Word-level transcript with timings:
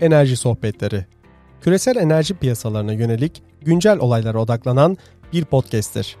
Enerji 0.00 0.36
Sohbetleri. 0.36 1.04
Küresel 1.60 1.96
enerji 1.96 2.34
piyasalarına 2.34 2.92
yönelik 2.92 3.42
güncel 3.60 3.98
olaylara 3.98 4.38
odaklanan 4.38 4.96
bir 5.32 5.44
podcast'tir. 5.44 6.16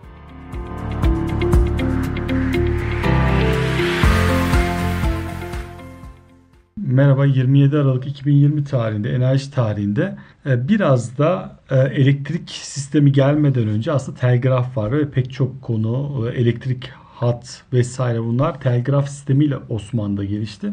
Merhaba 6.76 7.26
27 7.26 7.76
Aralık 7.76 8.06
2020 8.06 8.64
tarihinde 8.64 9.10
enerji 9.14 9.50
tarihinde 9.50 10.16
e, 10.46 10.68
biraz 10.68 11.18
da 11.18 11.60
e, 11.70 11.76
elektrik 11.78 12.50
sistemi 12.50 13.12
gelmeden 13.12 13.68
önce 13.68 13.92
aslında 13.92 14.18
telgraf 14.18 14.76
var 14.76 14.92
ve 14.92 15.10
pek 15.10 15.32
çok 15.32 15.62
konu 15.62 16.24
e, 16.28 16.40
elektrik 16.40 16.90
hat 16.94 17.62
vesaire 17.72 18.22
bunlar 18.22 18.60
telgraf 18.60 19.08
sistemiyle 19.08 19.56
Osmanlı'da 19.68 20.24
gelişti. 20.24 20.72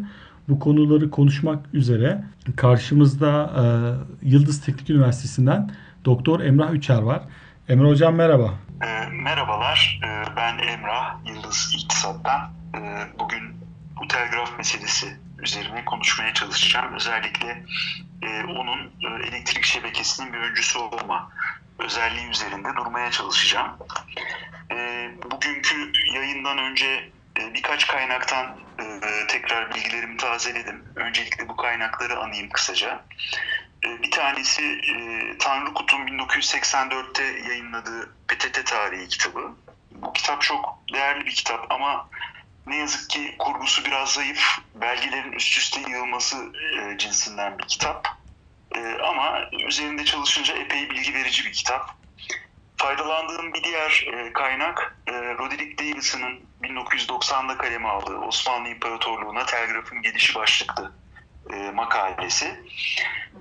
Bu 0.50 0.60
konuları 0.60 1.10
konuşmak 1.10 1.74
üzere 1.74 2.24
karşımızda 2.58 3.52
Yıldız 4.22 4.66
Teknik 4.66 4.90
Üniversitesi'nden 4.90 5.72
Doktor 6.06 6.40
Emrah 6.40 6.72
Üçer 6.72 7.02
var. 7.02 7.22
Emrah 7.70 7.90
Hocam 7.90 8.16
merhaba. 8.16 8.54
E, 8.82 9.10
merhabalar, 9.10 10.00
e, 10.04 10.36
ben 10.36 10.58
Emrah 10.58 11.16
Yıldız 11.26 11.74
İktisat'tan. 11.78 12.42
E, 12.76 12.80
bugün 13.20 13.44
bu 14.02 14.08
telgraf 14.08 14.58
meselesi 14.58 15.18
üzerine 15.40 15.86
konuşmaya 15.86 16.34
çalışacağım. 16.34 16.94
Özellikle 16.94 17.64
e, 18.22 18.44
onun 18.44 18.80
e, 18.80 19.28
elektrik 19.28 19.64
şebekesinin 19.64 20.34
bir 20.34 20.38
öncüsü 20.38 20.80
olma 20.80 21.32
özelliği 21.80 22.30
üzerinde 22.30 22.68
durmaya 22.78 23.12
çalışacağım. 23.12 23.72
E, 24.72 25.10
bugünkü 25.32 25.92
yayından 26.16 26.58
önce 26.58 26.86
e, 26.86 27.12
birkaç 27.36 27.88
kaynaktan 27.88 28.58
e, 28.80 29.28
tekrar 29.28 29.76
bilgilerimi 29.76 30.18
tazeledim. 30.18 30.86
Öncelikle 30.96 31.50
bu 31.50 31.56
kaynakları 31.56 32.20
anayım 32.20 32.50
kısaca. 32.50 33.06
E, 33.86 34.04
bir 34.04 34.12
tanesi 34.12 34.64
e, 34.64 34.98
Tanrı 35.38 35.74
Kut'un 35.74 36.08
1984'te 36.08 37.24
yayınladığı 37.24 38.16
PTT 38.28 38.66
Tarihi 38.66 39.08
kitabı. 39.08 39.56
Bu 39.92 40.14
kitap 40.14 40.42
çok 40.42 40.80
değerli 40.94 41.26
bir 41.26 41.36
kitap 41.36 41.72
ama 41.72 42.10
ne 42.68 42.78
yazık 42.78 43.10
ki 43.10 43.36
kurgusu 43.40 43.86
biraz 43.86 44.14
zayıf. 44.14 44.60
Belgelerin 44.76 45.32
üst 45.32 45.58
üste 45.58 45.82
yığılması 45.90 46.38
e, 46.80 46.98
cinsinden 46.98 47.60
bir 47.60 47.68
kitap. 47.68 48.08
Ama 49.04 49.40
üzerinde 49.68 50.06
çalışınca 50.06 50.56
epey 50.56 50.90
bilgi 50.90 51.14
verici 51.14 51.46
bir 51.46 51.54
kitap. 51.54 51.96
Faydalandığım 52.86 53.54
bir 53.54 53.64
diğer 53.64 54.08
e, 54.14 54.34
kaynak 54.34 54.98
e, 55.08 55.12
Roderick 55.14 55.78
Davison'ın 55.78 56.40
1990'da 56.64 57.58
kaleme 57.58 57.88
aldığı 57.88 58.18
Osmanlı 58.18 58.70
İmparatorluğu'na 58.70 59.46
telgrafın 59.46 60.02
gelişi 60.02 60.36
başlıklı 60.36 60.92
e, 61.54 61.72
makalesi. 61.72 62.60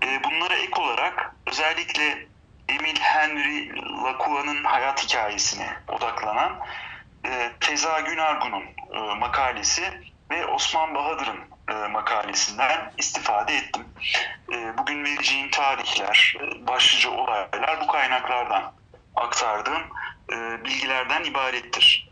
E, 0.03 0.25
bunlara 0.25 0.55
ek 0.55 0.81
olarak 0.81 1.35
özellikle 1.47 2.27
Emil 2.69 2.97
Henry 3.01 3.69
Lacoua'nın 4.05 4.65
hayat 4.65 5.05
hikayesine 5.05 5.77
odaklanan 5.89 6.61
e, 7.27 7.53
Feza 7.61 8.01
Günargun'un 8.01 8.65
e, 8.93 9.15
makalesi 9.15 9.83
ve 10.31 10.47
Osman 10.47 10.95
Bahadır'ın 10.95 11.41
e, 11.71 11.89
makalesinden 11.89 12.93
istifade 12.99 13.57
ettim. 13.57 13.85
E, 14.53 14.79
bugün 14.79 15.05
vereceğim 15.05 15.51
tarihler, 15.51 16.37
e, 16.41 16.67
başlıca 16.67 17.11
olaylar 17.11 17.81
bu 17.81 17.87
kaynaklardan 17.87 18.73
aktardığım 19.17 19.83
e, 20.33 20.65
bilgilerden 20.65 21.25
ibarettir. 21.25 22.09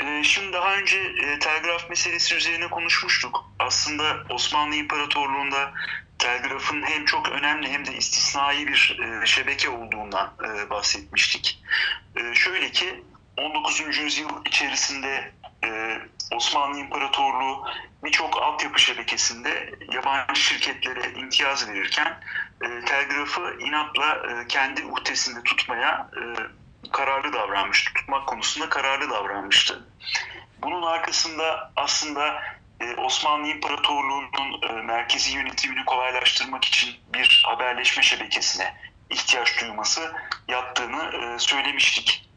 E, 0.00 0.24
şimdi 0.24 0.52
daha 0.52 0.76
önce 0.76 0.96
e, 0.96 1.38
telgraf 1.38 1.90
meselesi 1.90 2.34
üzerine 2.34 2.70
konuşmuştuk. 2.70 3.44
Aslında 3.58 4.16
Osmanlı 4.30 4.74
İmparatorluğu'nda 4.74 5.72
telgrafın 6.18 6.82
hem 6.82 7.04
çok 7.04 7.28
önemli 7.28 7.68
hem 7.68 7.86
de 7.86 7.96
istisnai 7.96 8.66
bir 8.66 9.00
e, 9.02 9.26
şebeke 9.26 9.68
olduğundan 9.68 10.32
e, 10.44 10.70
bahsetmiştik. 10.70 11.62
E, 12.16 12.34
şöyle 12.34 12.70
ki 12.70 13.04
19. 13.36 13.98
yüzyıl 13.98 14.44
içerisinde 14.46 15.32
e, 15.64 15.98
Osmanlı 16.30 16.78
İmparatorluğu 16.78 17.64
birçok 18.04 18.42
altyapı 18.42 18.80
şebekesinde 18.80 19.74
yabancı 19.92 20.40
şirketlere 20.40 21.12
imtiyaz 21.12 21.68
verirken 21.68 22.20
e, 22.62 22.84
telgrafı 22.84 23.56
inatla 23.60 24.14
e, 24.14 24.46
kendi 24.48 24.84
uhdesinde 24.84 25.42
tutmaya 25.42 26.10
e, 26.16 26.22
kararlı 26.92 27.32
davranmıştı. 27.32 27.94
Tutmak 27.94 28.26
konusunda 28.26 28.68
kararlı 28.68 29.10
davranmıştı. 29.10 29.88
Bunun 30.62 30.82
arkasında 30.82 31.72
aslında 31.76 32.42
e, 32.80 32.94
Osmanlı 32.94 33.48
İmparatorluğu'nun 33.48 34.62
e, 34.62 34.82
merkezi 34.82 35.36
yönetimini 35.36 35.84
kolaylaştırmak 35.84 36.64
için 36.64 36.96
bir 37.14 37.42
haberleşme 37.46 38.02
şebekesine 38.02 38.74
ihtiyaç 39.10 39.60
duyması 39.60 40.12
yattığını 40.48 41.02
e, 41.16 41.38
söylemiştik. 41.38 42.29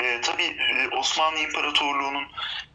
E, 0.00 0.20
tabii 0.20 0.56
e, 0.72 0.88
Osmanlı 0.88 1.38
İmparatorluğu'nun 1.38 2.26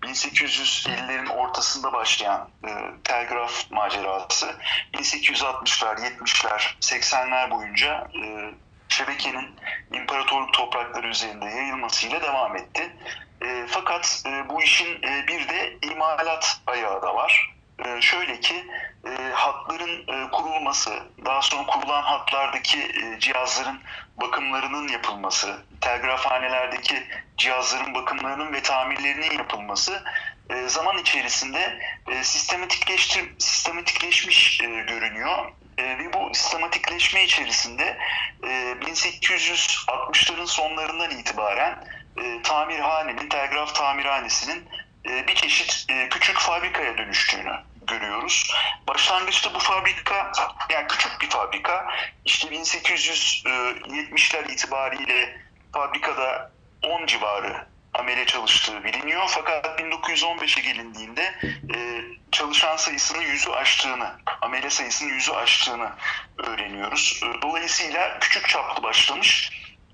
1850'lerin 0.04 1.30
ortasında 1.30 1.94
başlayan 1.94 2.50
e, 2.68 2.70
telgraf 3.04 3.72
macerası 3.72 4.56
1860'lar, 4.94 5.96
70'ler, 5.96 6.76
80'ler 6.82 7.52
boyunca 7.52 8.08
e, 8.24 8.52
şebekenin 8.90 9.56
imparatorluk 9.94 10.54
toprakları 10.54 11.08
üzerinde 11.08 11.46
yayılmasıyla 11.46 12.22
devam 12.22 12.56
etti. 12.56 12.96
E, 13.42 13.66
fakat 13.68 14.24
e, 14.26 14.50
bu 14.50 14.62
işin 14.62 15.04
e, 15.04 15.28
bir 15.28 15.48
de 15.48 15.78
imalat 15.82 16.62
ayağı 16.68 17.02
da 17.02 17.16
var. 17.16 17.54
E, 17.86 18.02
şöyle 18.02 18.40
ki 18.40 18.66
e, 19.06 19.32
hatların 19.34 20.08
e, 20.08 20.32
kurulması, 20.32 20.92
daha 21.26 21.42
sonra 21.42 21.66
kurulan 21.66 22.02
hatlardaki 22.02 22.80
e, 22.80 23.20
cihazların 23.20 23.82
bakımlarının 24.22 24.88
yapılması, 24.88 25.66
telgrafhanelerdeki 25.82 27.04
cihazların 27.38 27.94
bakımlarının 27.94 28.54
ve 28.54 28.62
tamirlerinin 28.62 29.38
yapılması 29.38 30.04
e, 30.50 30.68
zaman 30.68 30.98
içerisinde 30.98 31.80
e, 32.08 32.24
sistematikleştir, 32.24 33.34
sistematikleşmiş 33.40 34.62
e, 34.62 34.66
görünüyor. 34.66 35.52
E, 35.78 35.84
ve 35.84 36.14
bu 36.14 36.34
sistematikleşme 36.34 37.24
içerisinde 37.24 37.98
e, 38.44 38.48
1860'ların 38.82 40.48
sonlarından 40.48 41.12
itibaren 41.12 41.84
e, 42.24 42.42
tamirhanenin, 42.42 43.30
telgraf 43.30 43.76
tamirhanesinin 43.76 44.66
e, 45.10 45.28
bir 45.28 45.36
çeşit 45.36 45.86
e, 45.90 46.10
küçük 46.10 46.38
fabrikaya 46.38 46.98
dönüştüğünü 46.98 47.54
görüyoruz. 47.88 48.54
Başlangıçta 48.88 49.54
bu 49.54 49.60
fabrika 49.60 50.32
yani 50.70 50.88
küçük 50.88 51.22
bir 51.22 51.30
fabrika 51.30 51.88
işte 52.26 52.48
1870'ler 52.48 54.52
itibariyle 54.52 55.38
fabrikada 55.74 56.52
10 56.84 57.06
civarı 57.06 57.66
amele 57.94 58.26
çalıştığı 58.26 58.84
biliniyor. 58.84 59.24
Fakat 59.28 59.80
1915'e 59.80 60.62
gelindiğinde 60.62 61.36
e, 61.76 62.02
çalışan 62.32 62.76
sayısının 62.76 63.22
yüzü 63.22 63.50
aştığını, 63.50 64.12
amele 64.42 64.70
sayısının 64.70 65.10
yüzü 65.10 65.32
aştığını 65.32 65.90
öğreniyoruz. 66.38 67.22
E, 67.24 67.42
dolayısıyla 67.42 68.20
küçük 68.20 68.50
çaplı 68.50 68.84
başlamış 68.84 69.52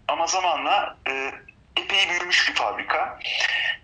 ama 0.07 0.27
zamanla 0.27 0.97
e, 1.07 1.31
epey 1.77 2.09
büyümüş 2.09 2.49
bir 2.49 2.55
fabrika. 2.55 3.19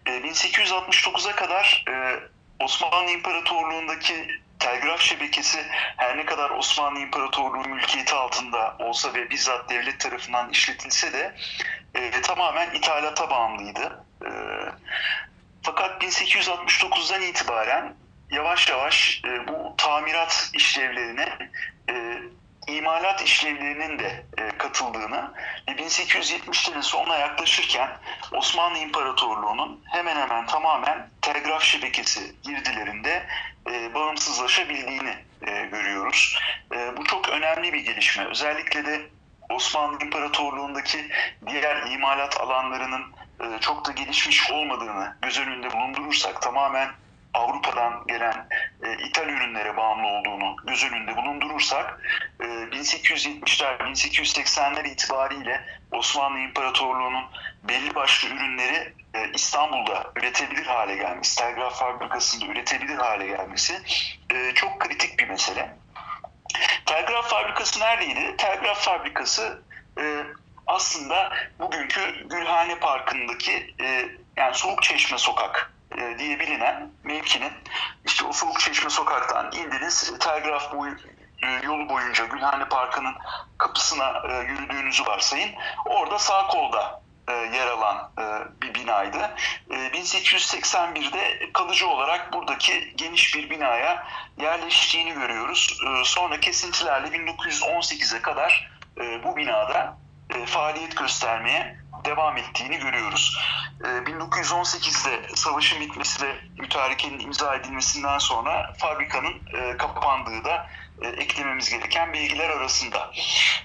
E, 0.06 0.12
1869'a 0.12 1.36
kadar 1.36 1.86
e, 1.90 2.20
Osmanlı 2.60 3.12
İmparatorluğu'ndaki 3.12 4.42
telgraf 4.60 5.02
şebekesi 5.02 5.60
her 5.98 6.18
ne 6.18 6.26
kadar 6.26 6.50
Osmanlı 6.50 7.00
İmparatorluğu 7.00 7.68
mülkiyeti 7.68 8.16
altında 8.16 8.76
olsa 8.80 9.14
ve 9.14 9.30
bizzat 9.30 9.70
devlet 9.70 10.00
tarafından 10.00 10.50
işletilse 10.50 11.14
de 11.14 11.36
e, 11.96 12.22
tamamen 12.22 12.74
ithalata 12.74 13.30
bağımlıydı. 13.30 14.06
E, 14.26 14.30
fakat 15.62 16.04
1869'dan 16.04 17.22
itibaren 17.22 17.96
yavaş 18.32 18.70
yavaş 18.70 19.22
e, 19.26 19.48
bu 19.48 19.74
tamirat 19.78 20.50
işlevlerine 20.54 21.38
e, 21.90 22.20
imalat 22.68 23.22
işlevlerinin 23.22 24.00
de 24.00 24.26
e, 24.38 24.50
katıldığını 24.58 25.34
ve 25.68 25.72
1870'lerin 25.72 26.82
sonuna 26.82 27.18
yaklaşırken 27.18 27.90
Osmanlı 28.32 28.78
İmparatorluğu'nun 28.78 29.84
hemen 29.86 30.16
hemen 30.16 30.46
tamamen 30.46 31.10
telgraf 31.22 31.64
şebekesi 31.64 32.36
girdilerinde 32.44 33.26
e, 33.72 33.94
bağımsızlaşabildiğini 33.94 35.16
e, 35.48 35.66
görüyoruz. 35.66 36.40
E, 36.76 36.98
bu 36.98 37.04
çok 37.04 37.30
önemli 37.30 37.74
bir 37.74 37.80
gelişme. 37.80 38.26
Özellikle 38.26 38.86
de 38.86 39.02
Osmanlı 39.50 40.04
İmparatorluğu'ndaki 40.04 41.10
diğer 41.48 41.92
imalat 41.92 42.42
alanlarının 42.42 43.04
e, 43.40 43.60
çok 43.62 43.88
da 43.88 43.92
gelişmiş 43.92 44.52
olmadığını 44.52 45.16
göz 45.22 45.40
önünde 45.40 45.72
bulundurursak 45.72 46.42
tamamen 46.42 46.90
Avrupa'dan 47.34 48.04
gelen 48.08 48.48
e, 48.84 49.08
ithal 49.08 49.30
ürünlere 49.30 49.78
bağımlı 49.78 50.08
olduğunu 50.08 50.56
göz 50.68 50.84
önünde 50.84 51.18
bulundurursak 51.18 52.00
1870'ler 52.72 53.78
1880'ler 53.78 54.88
itibariyle 54.88 55.66
Osmanlı 55.92 56.40
İmparatorluğu'nun 56.40 57.24
belli 57.64 57.96
başlı 57.96 58.30
ürünleri 58.30 58.94
e, 59.14 59.32
İstanbul'da 59.34 60.12
üretebilir 60.16 60.66
hale 60.66 60.96
gelmesi, 60.96 61.38
telgraf 61.38 61.80
fabrikasında 61.80 62.46
üretebilir 62.46 62.96
hale 62.96 63.28
gelmesi 63.28 63.82
e, 64.34 64.54
çok 64.54 64.80
kritik 64.80 65.20
bir 65.20 65.30
mesele. 65.30 65.78
telgraf 66.86 67.30
fabrikası 67.30 67.80
neredeydi? 67.80 68.38
Telgraf 68.38 68.84
fabrikası 68.84 69.64
e, 70.00 70.24
aslında 70.68 71.34
bugünkü 71.60 72.28
Gülhane 72.30 72.80
Parkı'ndaki 72.80 73.76
yani 74.38 74.56
Soğuk 74.56 74.84
Çeşme 74.84 75.18
Sokak 75.18 75.72
diye 76.20 76.40
bilinen 76.40 76.92
mevkinin 77.04 77.52
işte 78.06 78.26
o 78.26 78.34
Soğuk 78.34 78.60
Çeşme 78.60 78.90
Sokak'tan 78.90 79.52
indiniz 79.52 80.14
telgraf 80.20 80.74
boyu, 80.74 80.96
yolu 81.64 81.90
boyunca 81.90 82.26
Gülhane 82.26 82.66
Parkı'nın 82.66 83.16
kapısına 83.58 84.22
e, 84.30 84.38
yürüdüğünüzü 84.38 85.06
varsayın. 85.06 85.52
Orada 85.86 86.20
sağ 86.20 86.48
kolda 86.48 87.02
e, 87.28 87.34
yer 87.34 87.68
alan 87.68 88.12
e, 88.20 88.24
bir 88.62 88.74
binaydı. 88.74 89.36
E, 89.70 89.76
1881'de 89.76 91.52
kalıcı 91.54 91.88
olarak 91.88 92.34
buradaki 92.34 92.94
geniş 92.96 93.36
bir 93.36 93.50
binaya 93.50 94.08
yerleştiğini 94.38 95.14
görüyoruz. 95.14 95.80
Sonra 96.04 96.40
kesintilerle 96.40 97.08
1918'e 97.08 98.22
kadar 98.22 98.72
bu 99.24 99.36
binada 99.36 99.98
faaliyet 100.46 100.98
göstermeye 100.98 101.85
devam 102.06 102.38
ettiğini 102.38 102.78
görüyoruz. 102.78 103.38
E, 103.84 103.88
1918'de 103.88 105.36
savaşın 105.36 105.82
bitmesi 105.82 106.26
ve 106.26 106.36
mütarekenin 106.58 107.20
imza 107.20 107.56
edilmesinden 107.56 108.18
sonra 108.18 108.74
fabrikanın 108.78 109.34
e, 109.54 109.78
kapandığı 109.78 110.44
da 110.44 110.68
e, 111.02 111.08
eklememiz 111.08 111.70
gereken 111.70 112.14
bilgiler 112.14 112.50
arasında. 112.50 113.12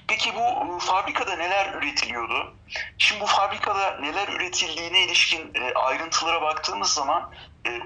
Peki 0.07 0.35
bu 0.35 0.41
e, 0.41 0.79
fabrikada 0.79 1.35
neler 1.35 1.73
üretiliyordu? 1.73 2.53
Şimdi 2.97 3.21
bu 3.21 3.25
fabrikada 3.25 3.97
neler 3.99 4.27
üretildiğine 4.27 5.03
ilişkin 5.03 5.53
ayrıntılara 5.75 6.41
baktığımız 6.41 6.93
zaman 6.93 7.31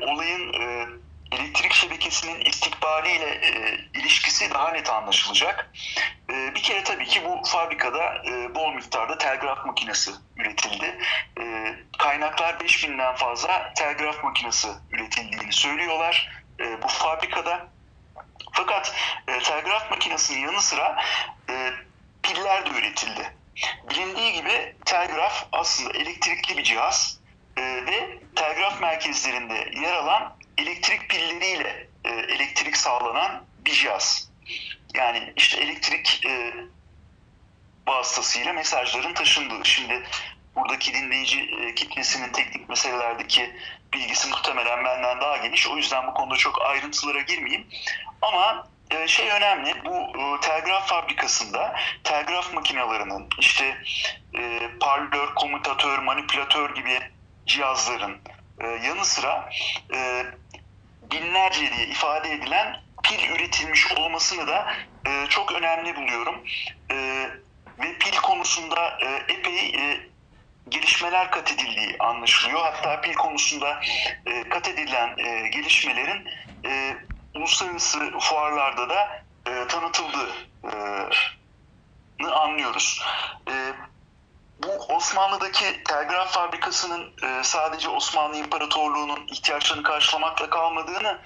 olayın 0.01 0.53
elektrik 1.31 1.73
şebekesinin 1.73 2.45
istikbaliyle 2.45 3.29
e, 3.29 3.77
ilişkisi 3.99 4.53
daha 4.53 4.71
net 4.71 4.89
anlaşılacak. 4.89 5.71
E, 6.29 6.55
bir 6.55 6.63
kere 6.63 6.83
tabii 6.83 7.05
ki 7.05 7.21
bu 7.25 7.41
fabrikada 7.45 8.23
e, 8.27 8.55
bol 8.55 8.73
miktarda 8.73 9.17
telgraf 9.17 9.65
makinesi 9.65 10.11
üretildi. 10.37 10.99
E, 11.39 11.75
kaynaklar 11.97 12.53
5000'den 12.53 13.15
fazla 13.15 13.73
telgraf 13.73 14.23
makinesi 14.23 14.67
üretildiğini 14.91 15.53
söylüyorlar 15.53 16.29
e, 16.59 16.81
bu 16.81 16.87
fabrikada. 16.87 17.67
Fakat 18.51 18.95
e, 19.27 19.39
telgraf 19.39 19.91
makinesinin 19.91 20.39
yanı 20.39 20.61
sıra 20.61 21.03
e, 21.49 21.71
piller 22.23 22.65
de 22.65 22.79
üretildi. 22.79 23.35
Bilindiği 23.89 24.33
gibi 24.33 24.75
telgraf 24.85 25.47
aslında 25.51 25.97
elektrikli 25.97 26.57
bir 26.57 26.63
cihaz 26.63 27.19
e, 27.57 27.61
ve 27.61 28.19
telgraf 28.35 28.81
merkezlerinde 28.81 29.69
yer 29.81 29.93
alan 29.93 30.34
elektrik 30.57 31.09
pilleriyle 31.09 31.87
e, 32.05 32.09
elektrik 32.09 32.77
sağlanan 32.77 33.43
bir 33.65 33.71
cihaz. 33.71 34.31
Yani 34.93 35.33
işte 35.35 35.57
elektrik 35.61 36.25
e, 36.25 36.53
vasıtasıyla 37.87 38.53
mesajların 38.53 39.13
taşındığı. 39.13 39.65
Şimdi 39.65 40.03
buradaki 40.55 40.93
dinleyici 40.93 41.39
e, 41.39 41.75
kitlesinin 41.75 42.31
teknik 42.31 42.69
meselelerdeki 42.69 43.55
bilgisi 43.93 44.29
muhtemelen 44.29 44.85
benden 44.85 45.21
daha 45.21 45.37
geniş. 45.37 45.67
O 45.67 45.77
yüzden 45.77 46.07
bu 46.07 46.13
konuda 46.13 46.35
çok 46.35 46.61
ayrıntılara 46.61 47.21
girmeyeyim. 47.21 47.67
Ama 48.21 48.67
e, 48.91 49.07
şey 49.07 49.29
önemli 49.29 49.85
bu 49.85 49.95
e, 49.95 50.41
telgraf 50.41 50.87
fabrikasında 50.87 51.75
telgraf 52.03 52.53
makinelerinin 52.53 53.27
işte 53.39 53.77
e, 54.37 54.59
parlör, 54.79 55.35
komutatör, 55.35 55.99
manipülatör 55.99 56.75
gibi 56.75 56.99
cihazların 57.45 58.21
e, 58.59 58.67
yanı 58.67 59.05
sıra 59.05 59.49
e, 59.93 60.25
binlerce 61.11 61.71
diye 61.75 61.87
ifade 61.87 62.31
edilen 62.31 62.81
pil 63.03 63.29
üretilmiş 63.29 63.91
olmasını 63.91 64.47
da 64.47 64.73
e, 65.07 65.25
çok 65.29 65.51
önemli 65.51 65.95
buluyorum. 65.95 66.43
E, 66.91 66.95
ve 67.79 67.97
pil 67.97 68.17
konusunda 68.17 68.97
e, 69.01 69.33
epey 69.33 69.69
e, 69.69 69.99
gelişmeler 70.69 71.31
kat 71.31 71.51
edildiği 71.51 71.95
anlaşılıyor. 71.99 72.59
Hatta 72.59 73.01
pil 73.01 73.13
konusunda 73.13 73.81
e, 74.25 74.49
kat 74.49 74.67
edilen 74.67 75.17
e, 75.17 75.47
gelişmelerin 75.47 76.27
e, 76.65 76.97
uluslararası 77.35 78.19
fuarlarda 78.19 78.89
da 78.89 79.23
e, 79.47 79.67
tanıtıldığını 79.67 81.09
anlıyoruz. 82.35 83.01
E, 83.49 83.73
bu 84.65 84.93
Osmanlı'daki 84.95 85.83
telgraf 85.83 86.33
fabrikasının 86.33 87.13
e, 87.23 87.43
sadece 87.43 87.89
Osmanlı 87.89 88.37
İmparatorluğu'nun 88.37 89.27
ihtiyaçlarını 89.27 89.83
karşılamakla 89.83 90.49
kalmadığını 90.49 91.19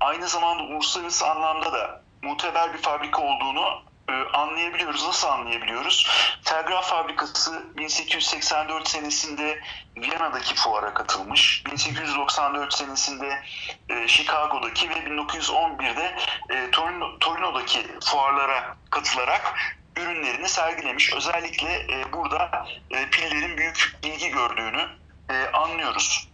aynı 0.00 0.28
zamanda 0.28 0.62
uluslararası 0.62 1.28
anlamda 1.28 1.72
da 1.72 2.02
muteber 2.22 2.72
bir 2.72 2.78
fabrika 2.78 3.22
olduğunu 3.22 3.82
e, 4.08 4.12
anlayabiliyoruz. 4.32 5.06
Nasıl 5.06 5.28
anlayabiliyoruz? 5.28 6.06
Telgraf 6.44 6.88
fabrikası 6.88 7.76
1884 7.76 8.88
senesinde 8.88 9.60
Viyana'daki 9.96 10.54
fuara 10.54 10.94
katılmış. 10.94 11.62
1894 11.66 12.74
senesinde 12.74 13.42
e, 13.88 14.08
Chicago'daki 14.08 14.90
ve 14.90 14.94
1911'de 14.94 16.16
e, 16.50 16.70
Torino, 16.70 17.18
Torino'daki 17.18 17.86
fuarlara 18.04 18.76
katılarak 18.90 19.54
ürünlerini 20.00 20.48
sergilemiş. 20.48 21.14
Özellikle 21.14 21.68
e, 21.68 22.12
burada 22.12 22.66
e, 22.90 23.10
pillerin 23.10 23.56
büyük 23.56 23.96
ilgi 24.02 24.28
gördüğünü 24.28 24.88
e, 25.30 25.46
anlıyoruz. 25.52 26.28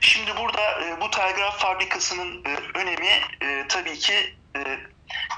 Şimdi 0.00 0.36
burada 0.36 0.86
e, 0.86 1.00
bu 1.00 1.10
telgraf 1.10 1.58
fabrikasının 1.58 2.44
e, 2.44 2.78
önemi 2.78 3.20
e, 3.42 3.64
tabii 3.68 3.98
ki 3.98 4.34
e, 4.56 4.78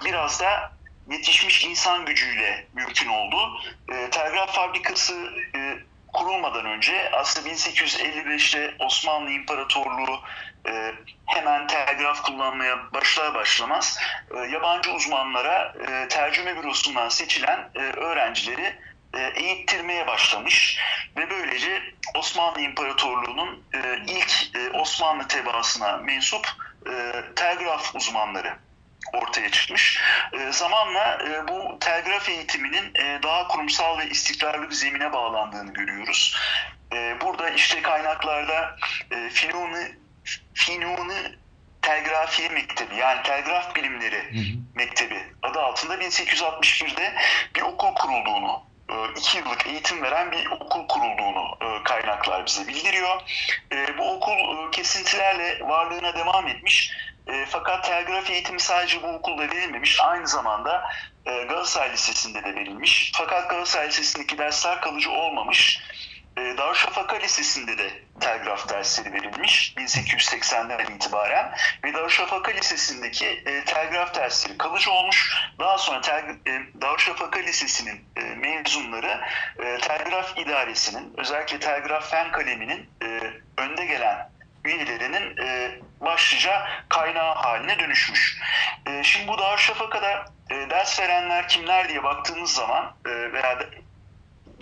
biraz 0.04 0.40
da 0.40 0.72
yetişmiş 1.10 1.64
insan 1.64 2.06
gücüyle 2.06 2.66
mümkün 2.74 3.08
oldu. 3.08 3.36
E, 3.88 4.10
telgraf 4.10 4.54
fabrikası 4.54 5.30
e, 5.54 5.78
kurulmadan 6.14 6.64
önce 6.64 7.10
aslında 7.12 7.48
1855'te 7.48 8.74
Osmanlı 8.78 9.30
İmparatorluğu 9.30 10.20
e, 10.68 10.92
hemen 11.26 11.66
telgraf 11.66 12.22
kullanmaya 12.22 12.92
başlar 12.92 13.34
başlamaz 13.34 13.98
e, 14.36 14.38
yabancı 14.38 14.92
uzmanlara 14.92 15.74
e, 15.88 16.08
tercüme 16.08 16.56
bürosundan 16.56 17.08
seçilen 17.08 17.70
e, 17.74 17.80
öğrencileri 17.80 18.78
e, 19.14 19.20
eğittirmeye 19.20 20.06
başlamış 20.06 20.80
ve 21.16 21.30
böylece 21.30 21.82
Osmanlı 22.14 22.60
İmparatorluğu'nun 22.60 23.62
e, 23.74 24.02
ilk 24.06 24.56
e, 24.56 24.70
Osmanlı 24.70 25.28
tebaasına 25.28 25.96
mensup 25.96 26.48
e, 26.86 27.24
telgraf 27.36 27.94
uzmanları 27.94 28.56
ortaya 29.12 29.50
çıkmış. 29.50 30.02
E, 30.32 30.52
zamanla 30.52 31.18
e, 31.28 31.48
bu 31.48 31.78
telgraf 31.80 32.28
eğitiminin 32.28 32.94
e, 32.94 33.22
daha 33.22 33.48
kurumsal 33.48 33.98
ve 33.98 34.06
istikrarlı 34.06 34.70
bir 34.70 34.74
zemine 34.74 35.12
bağlandığını 35.12 35.72
görüyoruz. 35.72 36.36
E, 36.92 37.20
burada 37.20 37.50
işte 37.50 37.82
kaynaklarda 37.82 38.76
e, 39.10 39.30
Finuni, 39.30 39.98
Finuni 40.54 41.38
Telgrafiye 41.82 42.48
Mektebi 42.48 42.96
yani 42.96 43.22
Telgraf 43.22 43.76
Bilimleri 43.76 44.32
hı 44.32 44.38
hı. 44.38 44.58
Mektebi 44.74 45.22
adı 45.42 45.60
altında 45.60 45.94
1861'de 45.94 47.14
bir 47.54 47.62
okul 47.62 47.94
kurulduğunu 47.94 48.62
e, 48.88 48.94
iki 49.18 49.38
yıllık 49.38 49.66
eğitim 49.66 50.02
veren 50.02 50.32
bir 50.32 50.46
okul 50.46 50.88
kurulduğunu 50.88 51.58
e, 51.60 51.82
kaynaklar 51.84 52.46
bize 52.46 52.68
bildiriyor. 52.68 53.20
E, 53.72 53.98
bu 53.98 54.12
okul 54.12 54.72
kesintilerle 54.72 55.60
varlığına 55.60 56.14
devam 56.14 56.48
etmiş 56.48 56.92
e, 57.26 57.46
fakat 57.46 57.84
telgraf 57.84 58.30
eğitimi 58.30 58.60
sadece 58.60 59.02
bu 59.02 59.06
okulda 59.06 59.42
verilmemiş. 59.42 60.00
Aynı 60.00 60.26
zamanda 60.26 60.84
e, 61.26 61.44
Galatasaray 61.44 61.92
Lisesi'nde 61.92 62.44
de 62.44 62.54
verilmiş. 62.54 63.12
Fakat 63.14 63.50
Galatasaray 63.50 63.88
Lisesi'ndeki 63.88 64.38
dersler 64.38 64.80
kalıcı 64.80 65.10
olmamış. 65.10 65.80
E, 66.36 66.40
Darüşşafaka 66.58 67.16
Lisesi'nde 67.16 67.78
de 67.78 67.90
telgraf 68.20 68.68
dersleri 68.68 69.12
verilmiş 69.12 69.74
1880'den 69.76 70.94
itibaren 70.94 71.54
ve 71.84 71.94
Darüşşafaka 71.94 72.50
Lisesi'ndeki 72.52 73.26
e, 73.26 73.64
telgraf 73.64 74.14
dersleri 74.14 74.58
kalıcı 74.58 74.90
olmuş. 74.90 75.34
Daha 75.58 75.78
sonra 75.78 76.00
tel, 76.00 76.24
e, 76.46 76.62
Darüşşafaka 76.80 77.38
Lisesi'nin 77.38 78.04
e, 78.16 78.20
mezunları 78.20 79.20
e, 79.58 79.78
telgraf 79.78 80.38
idaresinin 80.38 81.14
özellikle 81.16 81.58
telgraf 81.58 82.10
fen 82.10 82.32
kaleminin 82.32 82.90
e, 83.02 83.20
önde 83.56 83.84
gelen 83.84 84.33
üyelerinin 84.64 85.36
e, 85.36 85.78
başlıca 86.00 86.66
kaynağı 86.88 87.34
haline 87.34 87.78
dönüşmüş. 87.78 88.40
E, 88.86 89.02
şimdi 89.02 89.28
bu 89.28 89.38
Darüşşafaka'da 89.38 90.24
e, 90.50 90.70
ders 90.70 91.00
verenler 91.00 91.48
kimler 91.48 91.88
diye 91.88 92.02
baktığımız 92.02 92.52
zaman 92.52 92.94
e, 93.06 93.32
veya 93.32 93.60
de, 93.60 93.68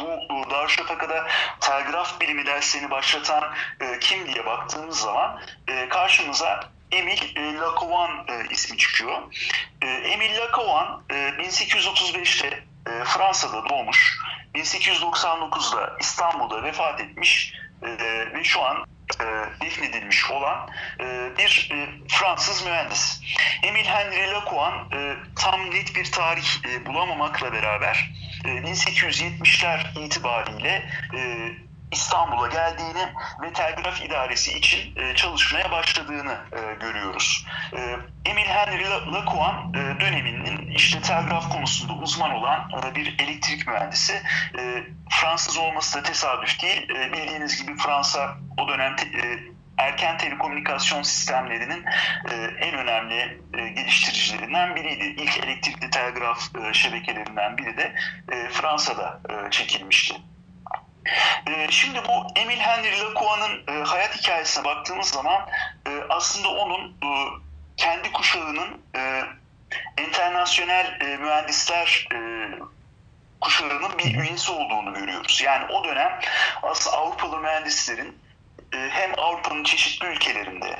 bu 0.00 0.50
Darüşşafaka'da 0.50 1.26
telgraf 1.60 2.20
bilimi 2.20 2.46
derslerini 2.46 2.90
başlatan 2.90 3.54
e, 3.80 3.98
kim 3.98 4.26
diye 4.26 4.46
baktığımız 4.46 5.00
zaman 5.00 5.40
e, 5.68 5.88
karşımıza 5.88 6.60
Emil 6.92 7.36
e, 7.36 7.56
Lakovan 7.56 8.10
e, 8.28 8.48
ismi 8.50 8.78
çıkıyor. 8.78 9.22
E, 9.82 9.86
Emil 9.86 10.38
Lakovan 10.38 11.02
e, 11.10 11.14
1835'te 11.14 12.64
e, 12.86 13.04
Fransa'da 13.04 13.68
doğmuş. 13.68 14.18
1899'da 14.54 15.96
İstanbul'da 16.00 16.62
vefat 16.62 17.00
etmiş 17.00 17.54
e, 17.82 17.88
ve 18.34 18.44
şu 18.44 18.62
an 18.62 18.86
e, 19.20 19.24
defnedilmiş 19.64 20.30
olan 20.30 20.68
e, 21.00 21.30
bir 21.38 21.70
e, 21.72 21.88
Fransız 22.08 22.64
mühendis. 22.64 23.20
Emile 23.62 23.88
Henry 23.88 24.32
Lacouan 24.32 24.74
e, 24.92 25.16
tam 25.36 25.70
net 25.70 25.96
bir 25.96 26.12
tarih 26.12 26.64
e, 26.64 26.86
bulamamakla 26.86 27.52
beraber 27.52 28.12
e, 28.44 28.48
1870'ler 28.48 30.04
itibariyle 30.04 30.82
e, 31.16 31.52
İstanbul'a 31.92 32.48
geldiğini 32.48 33.12
ve 33.42 33.52
telgraf 33.52 34.02
idaresi 34.02 34.58
için 34.58 34.96
e, 34.96 35.14
çalışmaya 35.14 35.70
başladığını 35.70 36.36
e, 36.52 36.74
görüyoruz. 36.80 37.46
E, 37.76 37.96
Emil 38.26 38.46
Henry 38.46 38.84
Lacouan 39.12 39.72
e, 39.74 40.00
döneminin 40.00 40.70
işte 40.70 41.00
telgraf 41.00 41.52
konusunda 41.52 41.92
uzman 41.92 42.30
olan 42.30 42.70
e, 42.82 42.94
bir 42.94 43.18
elektrik 43.18 43.66
mühendisi. 43.66 44.22
E, 44.58 44.84
Fransız 45.10 45.58
olması 45.58 45.98
da 45.98 46.02
tesadüf 46.02 46.62
değil. 46.62 46.90
E, 46.90 47.12
bildiğiniz 47.12 47.62
gibi 47.62 47.76
Fransa 47.76 48.36
o 48.58 48.68
dönem 48.68 48.96
te, 48.96 49.04
e, 49.06 49.38
erken 49.78 50.18
telekomünikasyon 50.18 51.02
sistemlerinin 51.02 51.84
e, 52.30 52.34
en 52.60 52.74
önemli 52.74 53.40
e, 53.54 53.68
geliştiricilerinden 53.68 54.76
biriydi. 54.76 55.04
İlk 55.22 55.44
elektrikli 55.44 55.90
telgraf 55.90 56.56
e, 56.56 56.74
şebekelerinden 56.74 57.58
biri 57.58 57.76
de 57.76 57.94
e, 58.32 58.48
Fransa'da 58.48 59.20
e, 59.28 59.50
çekilmişti. 59.50 60.14
E, 61.46 61.70
şimdi 61.70 61.98
bu 62.08 62.40
Emil 62.40 62.58
Henry 62.58 63.00
Lacouan'ın 63.00 63.62
e, 63.68 63.84
hayat 63.84 64.16
hikayesine 64.16 64.64
baktığımız 64.64 65.06
zaman 65.06 65.48
e, 65.86 65.90
aslında 66.08 66.48
onun 66.48 66.88
e, 66.88 67.08
kendi 67.76 68.12
kuşağının 68.12 68.82
internasyonel 70.00 70.98
mühendisler 71.20 72.08
kuşağının 73.40 73.98
bir 73.98 74.14
üyesi 74.18 74.52
olduğunu 74.52 74.94
görüyoruz. 74.94 75.42
Yani 75.44 75.72
o 75.72 75.84
dönem 75.84 76.20
aslında 76.62 76.96
Avrupalı 76.96 77.40
mühendislerin 77.40 78.18
hem 78.70 79.18
Avrupa'nın 79.18 79.64
çeşitli 79.64 80.06
ülkelerinde 80.06 80.76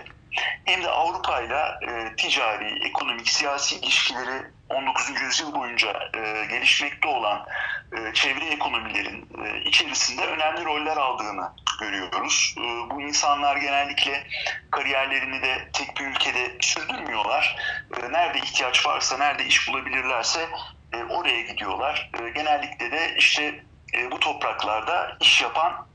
hem 0.65 0.83
de 0.83 0.91
Avrupa 0.91 1.41
ile 1.41 1.79
ticari, 2.17 2.87
ekonomik, 2.89 3.29
siyasi 3.29 3.77
ilişkileri 3.77 4.43
19. 4.73 5.21
yüzyıl 5.21 5.55
boyunca 5.55 6.11
e, 6.15 6.47
gelişmekte 6.47 7.09
olan 7.09 7.47
e, 7.93 8.15
çevre 8.15 8.45
ekonomilerin 8.45 9.29
e, 9.45 9.61
içerisinde 9.61 10.27
önemli 10.27 10.65
roller 10.65 10.97
aldığını 10.97 11.53
görüyoruz. 11.81 12.55
E, 12.59 12.91
bu 12.91 13.03
insanlar 13.03 13.57
genellikle 13.57 14.27
kariyerlerini 14.71 15.43
de 15.43 15.69
tek 15.73 15.97
bir 15.97 16.07
ülkede 16.07 16.57
sürdürmüyorlar. 16.61 17.57
E, 18.03 18.13
nerede 18.13 18.39
ihtiyaç 18.39 18.87
varsa, 18.87 19.19
nerede 19.19 19.45
iş 19.45 19.69
bulabilirlerse 19.69 20.49
e, 20.93 21.05
oraya 21.05 21.41
gidiyorlar. 21.41 22.11
E, 22.23 22.29
genellikle 22.29 22.93
de 22.93 23.15
işte 23.19 23.65
e, 23.95 24.11
bu 24.11 24.21
topraklarda 24.21 25.17
iş 25.21 25.43
yapan 25.43 25.87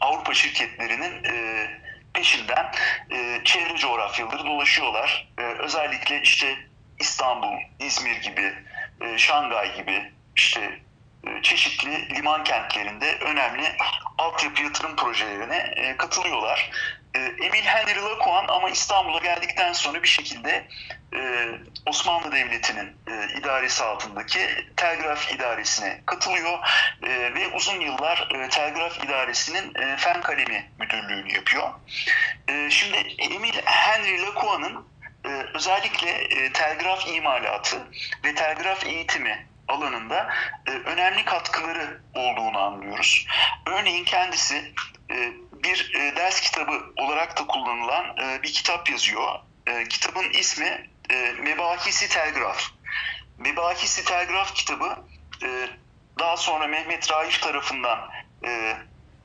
Avrupa 0.00 0.34
şirketlerinin 0.34 1.24
e, 1.24 1.66
peşinden 2.14 2.72
e, 3.10 3.40
çevre 3.44 3.76
coğrafyaları 3.76 4.46
dolaşıyorlar. 4.46 5.28
E, 5.38 5.42
özellikle 5.42 6.22
işte 6.22 6.56
İstanbul, 6.98 7.56
İzmir 7.78 8.16
gibi, 8.16 8.54
e, 9.00 9.18
Şangay 9.18 9.76
gibi 9.76 10.12
işte 10.36 10.80
e, 11.26 11.42
çeşitli 11.42 12.14
liman 12.14 12.44
kentlerinde 12.44 13.18
önemli 13.18 13.64
altyapı 14.18 14.62
yatırım 14.62 14.96
projelerine 14.96 15.56
e, 15.56 15.96
katılıyorlar. 15.96 16.70
E, 17.14 17.18
Emil 17.18 17.62
Henry 17.62 18.02
Lacouan 18.02 18.44
ama 18.48 18.70
İstanbul'a 18.70 19.18
geldikten 19.18 19.72
sonra 19.72 20.02
bir 20.02 20.08
şekilde 20.08 20.68
e, 21.14 21.48
Osmanlı 21.86 22.32
Devleti'nin 22.32 22.96
e, 23.06 23.38
idaresi 23.38 23.84
altındaki 23.84 24.38
telgraf 24.76 25.32
idaresine 25.34 26.00
katılıyor 26.06 26.58
e, 27.02 27.34
ve 27.34 27.48
uzun 27.48 27.80
yıllar 27.80 28.28
e, 28.34 28.48
telgraf 28.48 29.04
idaresinin 29.04 29.74
e, 29.74 29.96
fen 29.96 30.20
kalemi 30.20 30.70
müdürlüğünü 30.78 31.34
yapıyor. 31.34 31.70
E, 32.48 32.70
şimdi 32.70 32.96
Emil 33.18 33.54
Henry 33.64 34.22
Lacouan'ın 34.22 34.86
e, 35.24 35.28
özellikle 35.54 36.10
e, 36.10 36.52
telgraf 36.52 37.08
imalatı 37.08 37.76
ve 38.24 38.34
telgraf 38.34 38.86
eğitimi 38.86 39.46
alanında 39.68 40.34
e, 40.66 40.70
önemli 40.70 41.24
katkıları 41.24 42.00
olduğunu 42.14 42.58
anlıyoruz. 42.58 43.26
Örneğin 43.66 44.04
kendisi 44.04 44.72
e, 45.10 45.32
bir 45.62 45.94
e, 45.94 46.16
ders 46.16 46.40
kitabı 46.40 46.84
olarak 46.96 47.38
da 47.38 47.46
kullanılan 47.46 48.16
e, 48.16 48.42
bir 48.42 48.52
kitap 48.52 48.90
yazıyor. 48.90 49.38
E, 49.66 49.84
kitabın 49.88 50.30
ismi 50.30 50.90
e, 51.10 51.32
Mebahisi 51.42 52.08
Telgraf. 52.08 52.70
Mebahisi 53.38 54.04
Telgraf 54.04 54.54
kitabı 54.54 54.98
e, 55.42 55.68
daha 56.18 56.36
sonra 56.36 56.66
Mehmet 56.66 57.12
Raif 57.12 57.42
tarafından 57.42 58.10
e, 58.46 58.76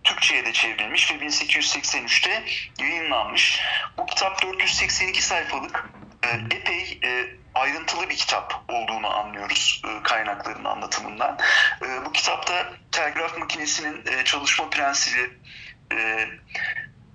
Türkçe'ye 0.04 0.46
de 0.46 0.54
çevrilmiş 0.54 1.12
ve 1.12 1.16
1883'te 1.16 2.44
yayınlanmış. 2.80 3.62
Bu 3.98 4.06
kitap 4.06 4.42
482 4.42 5.22
sayfalık 5.22 5.90
e, 6.24 6.56
epey 6.56 7.00
e, 7.04 7.28
ayrıntılı 7.56 8.10
bir 8.10 8.16
kitap 8.16 8.64
olduğunu 8.68 9.18
anlıyoruz 9.18 9.82
e, 9.86 10.04
kaynakların 10.04 10.66
anlatımından. 10.66 11.38
E, 11.82 12.06
bu 12.06 12.12
kitapta 12.12 12.74
telgraf 12.92 13.38
makinesinin 13.38 14.06
e, 14.06 14.24
çalışma 14.24 14.70
prensibi, 14.70 15.40
e, 15.94 16.28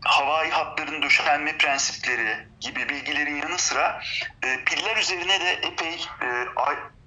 havai 0.05 0.51
hatların 0.51 1.03
döşenme 1.03 1.59
prensipleri 1.59 2.47
gibi 2.61 2.89
bilgilerin 2.89 3.37
yanı 3.37 3.59
sıra 3.59 4.03
e, 4.45 4.65
piller 4.65 4.97
üzerine 4.97 5.41
de 5.41 5.51
epey 5.53 5.95
e, 6.23 6.47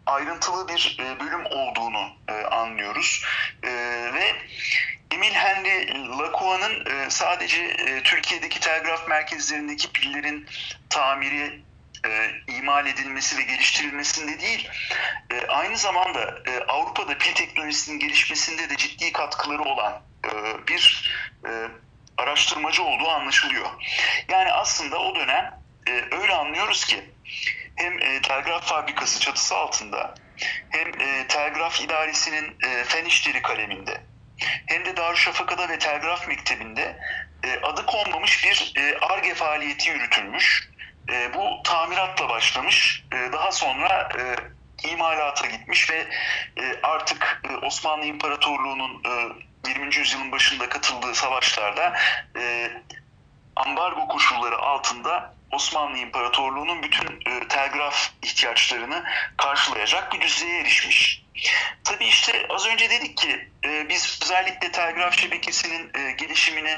ayrıntılı 0.05 0.67
bir 0.67 0.97
e, 0.99 1.19
bölüm 1.19 1.45
olduğunu 1.45 2.07
e, 2.27 2.33
anlıyoruz. 2.33 3.25
E, 3.63 3.69
ve 4.13 4.35
Emil 5.11 5.33
Henry 5.33 6.07
Lacouan'ın 6.17 6.85
e, 6.85 7.09
sadece 7.09 7.63
e, 7.63 8.03
Türkiye'deki 8.03 8.59
telgraf 8.59 9.07
merkezlerindeki 9.07 9.91
pillerin 9.91 10.47
tamiri, 10.89 11.61
e, 12.05 12.31
imal 12.47 12.87
edilmesi 12.87 13.37
ve 13.37 13.41
geliştirilmesinde 13.41 14.39
değil, 14.39 14.69
e, 15.31 15.47
aynı 15.47 15.77
zamanda 15.77 16.35
e, 16.47 16.59
Avrupa'da 16.67 17.17
pil 17.17 17.33
teknolojisinin 17.33 17.99
gelişmesinde 17.99 18.69
de 18.69 18.77
ciddi 18.77 19.11
katkıları 19.11 19.61
olan 19.61 20.01
e, 20.25 20.31
bir 20.67 21.11
e, 21.47 21.49
araştırmacı 22.17 22.83
olduğu 22.83 23.09
anlaşılıyor. 23.09 23.69
Yani 24.29 24.51
aslında 24.51 24.99
o 24.99 25.15
dönem 25.15 25.59
e, 25.87 25.91
öyle 25.91 26.33
anlıyoruz 26.33 26.85
ki 26.85 27.03
hem 27.75 27.99
e, 28.01 28.21
telgraf 28.21 28.67
fabrikası 28.67 29.19
çatısı 29.19 29.55
altında 29.55 30.15
hem 30.69 31.01
e, 31.01 31.27
telgraf 31.27 31.81
idaresinin 31.81 32.57
e, 32.63 32.83
fen 32.83 33.05
işleri 33.05 33.41
kaleminde 33.41 34.01
hem 34.65 34.85
de 34.85 34.97
Darüşşafaka'da 34.97 35.69
ve 35.69 35.79
telgraf 35.79 36.27
mektebinde 36.27 36.99
e, 37.43 37.59
adı 37.59 37.85
konmamış 37.85 38.45
bir 38.45 38.73
ARGE 39.01 39.29
e, 39.29 39.33
faaliyeti 39.33 39.89
yürütülmüş. 39.89 40.69
E, 41.11 41.33
bu 41.33 41.63
tamiratla 41.63 42.29
başlamış. 42.29 43.03
E, 43.13 43.33
daha 43.33 43.51
sonra 43.51 44.09
e, 44.19 44.35
imalata 44.87 45.47
gitmiş 45.47 45.91
ve 45.91 46.07
e, 46.57 46.81
artık 46.83 47.41
e, 47.49 47.65
Osmanlı 47.65 48.05
İmparatorluğu'nun 48.05 49.03
e, 49.05 49.69
20. 49.69 49.95
yüzyılın 49.95 50.31
başında 50.31 50.69
katıldığı 50.69 51.15
savaşlarda 51.15 51.93
e, 52.37 52.71
ambargo 53.55 54.07
koşulları 54.07 54.57
altında 54.57 55.35
Osmanlı 55.51 55.97
İmparatorluğu'nun 55.97 56.83
bütün 56.83 57.07
e, 57.07 57.47
telgraf 57.47 58.09
ihtiyaçlarını 58.21 59.03
karşılayacak 59.37 60.13
bir 60.13 60.21
düzeye 60.21 60.61
erişmiş. 60.61 61.25
Tabii 61.83 62.05
işte 62.05 62.45
az 62.49 62.67
önce 62.67 62.89
dedik 62.89 63.17
ki 63.17 63.49
e, 63.65 63.89
biz 63.89 64.19
özellikle 64.23 64.71
telgraf 64.71 65.19
şebekesinin 65.19 65.91
e, 65.95 66.11
gelişimini 66.11 66.77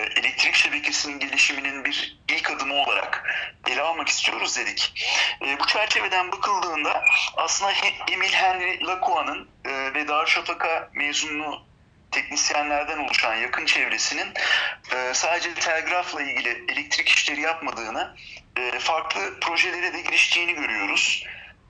elektrik 0.00 0.54
şebekesinin 0.54 1.18
gelişiminin 1.18 1.84
bir 1.84 2.18
ilk 2.28 2.50
adımı 2.50 2.74
olarak 2.74 3.24
ele 3.68 3.82
almak 3.82 4.08
istiyoruz 4.08 4.56
dedik. 4.56 5.08
E, 5.46 5.60
bu 5.60 5.66
çerçeveden 5.66 6.32
bakıldığında 6.32 7.04
aslında 7.36 7.72
Emil 8.12 8.32
Henry 8.32 8.86
Lacouan'ın 8.86 9.48
e, 9.64 9.94
ve 9.94 10.08
Darüşşafaka 10.08 10.90
mezunlu 10.94 11.62
teknisyenlerden 12.10 12.98
oluşan 12.98 13.34
yakın 13.34 13.66
çevresinin 13.66 14.32
e, 14.94 15.14
sadece 15.14 15.54
telgrafla 15.54 16.22
ilgili 16.22 16.64
elektrik 16.68 17.08
işleri 17.08 17.40
yapmadığını, 17.40 18.16
e, 18.56 18.78
farklı 18.78 19.40
projelere 19.40 19.92
de 19.92 20.00
giriştiğini 20.00 20.54
görüyoruz. 20.54 21.24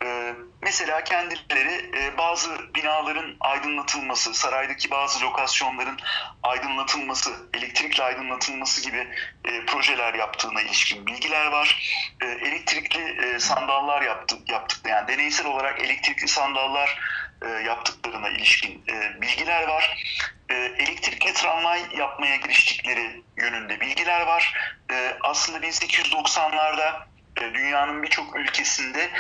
E, 0.05 0.35
mesela 0.63 1.05
kendileri 1.05 1.91
e, 1.99 2.19
bazı 2.19 2.75
binaların 2.75 3.37
aydınlatılması, 3.41 4.35
saraydaki 4.35 4.91
bazı 4.91 5.25
lokasyonların 5.25 5.99
aydınlatılması, 6.43 7.31
elektrikle 7.55 8.03
aydınlatılması 8.03 8.83
gibi 8.83 9.09
e, 9.45 9.67
projeler 9.67 10.15
yaptığına 10.15 10.63
ilişkin 10.63 11.07
bilgiler 11.07 11.47
var. 11.47 11.93
E, 12.23 12.27
elektrikli 12.27 13.41
sandallar 13.41 14.03
yaptı, 14.03 14.37
yaptık, 14.49 14.79
yani 14.89 15.09
deneysel 15.09 15.47
olarak 15.47 15.81
elektrikli 15.81 16.29
sandallar 16.29 16.99
yaptıklarına 17.65 18.29
ilişkin 18.29 18.87
bilgiler 19.21 19.69
var. 19.69 20.05
Elektrikli 20.79 21.33
tramvay 21.33 21.83
yapmaya 21.97 22.37
giriştikleri 22.37 23.23
yönünde 23.37 23.81
bilgiler 23.81 24.21
var. 24.21 24.55
Aslında 25.21 25.59
1890'larda 25.67 26.89
e, 26.91 27.14
dünyanın 27.55 28.03
birçok 28.03 28.37
ülkesinde 28.37 29.11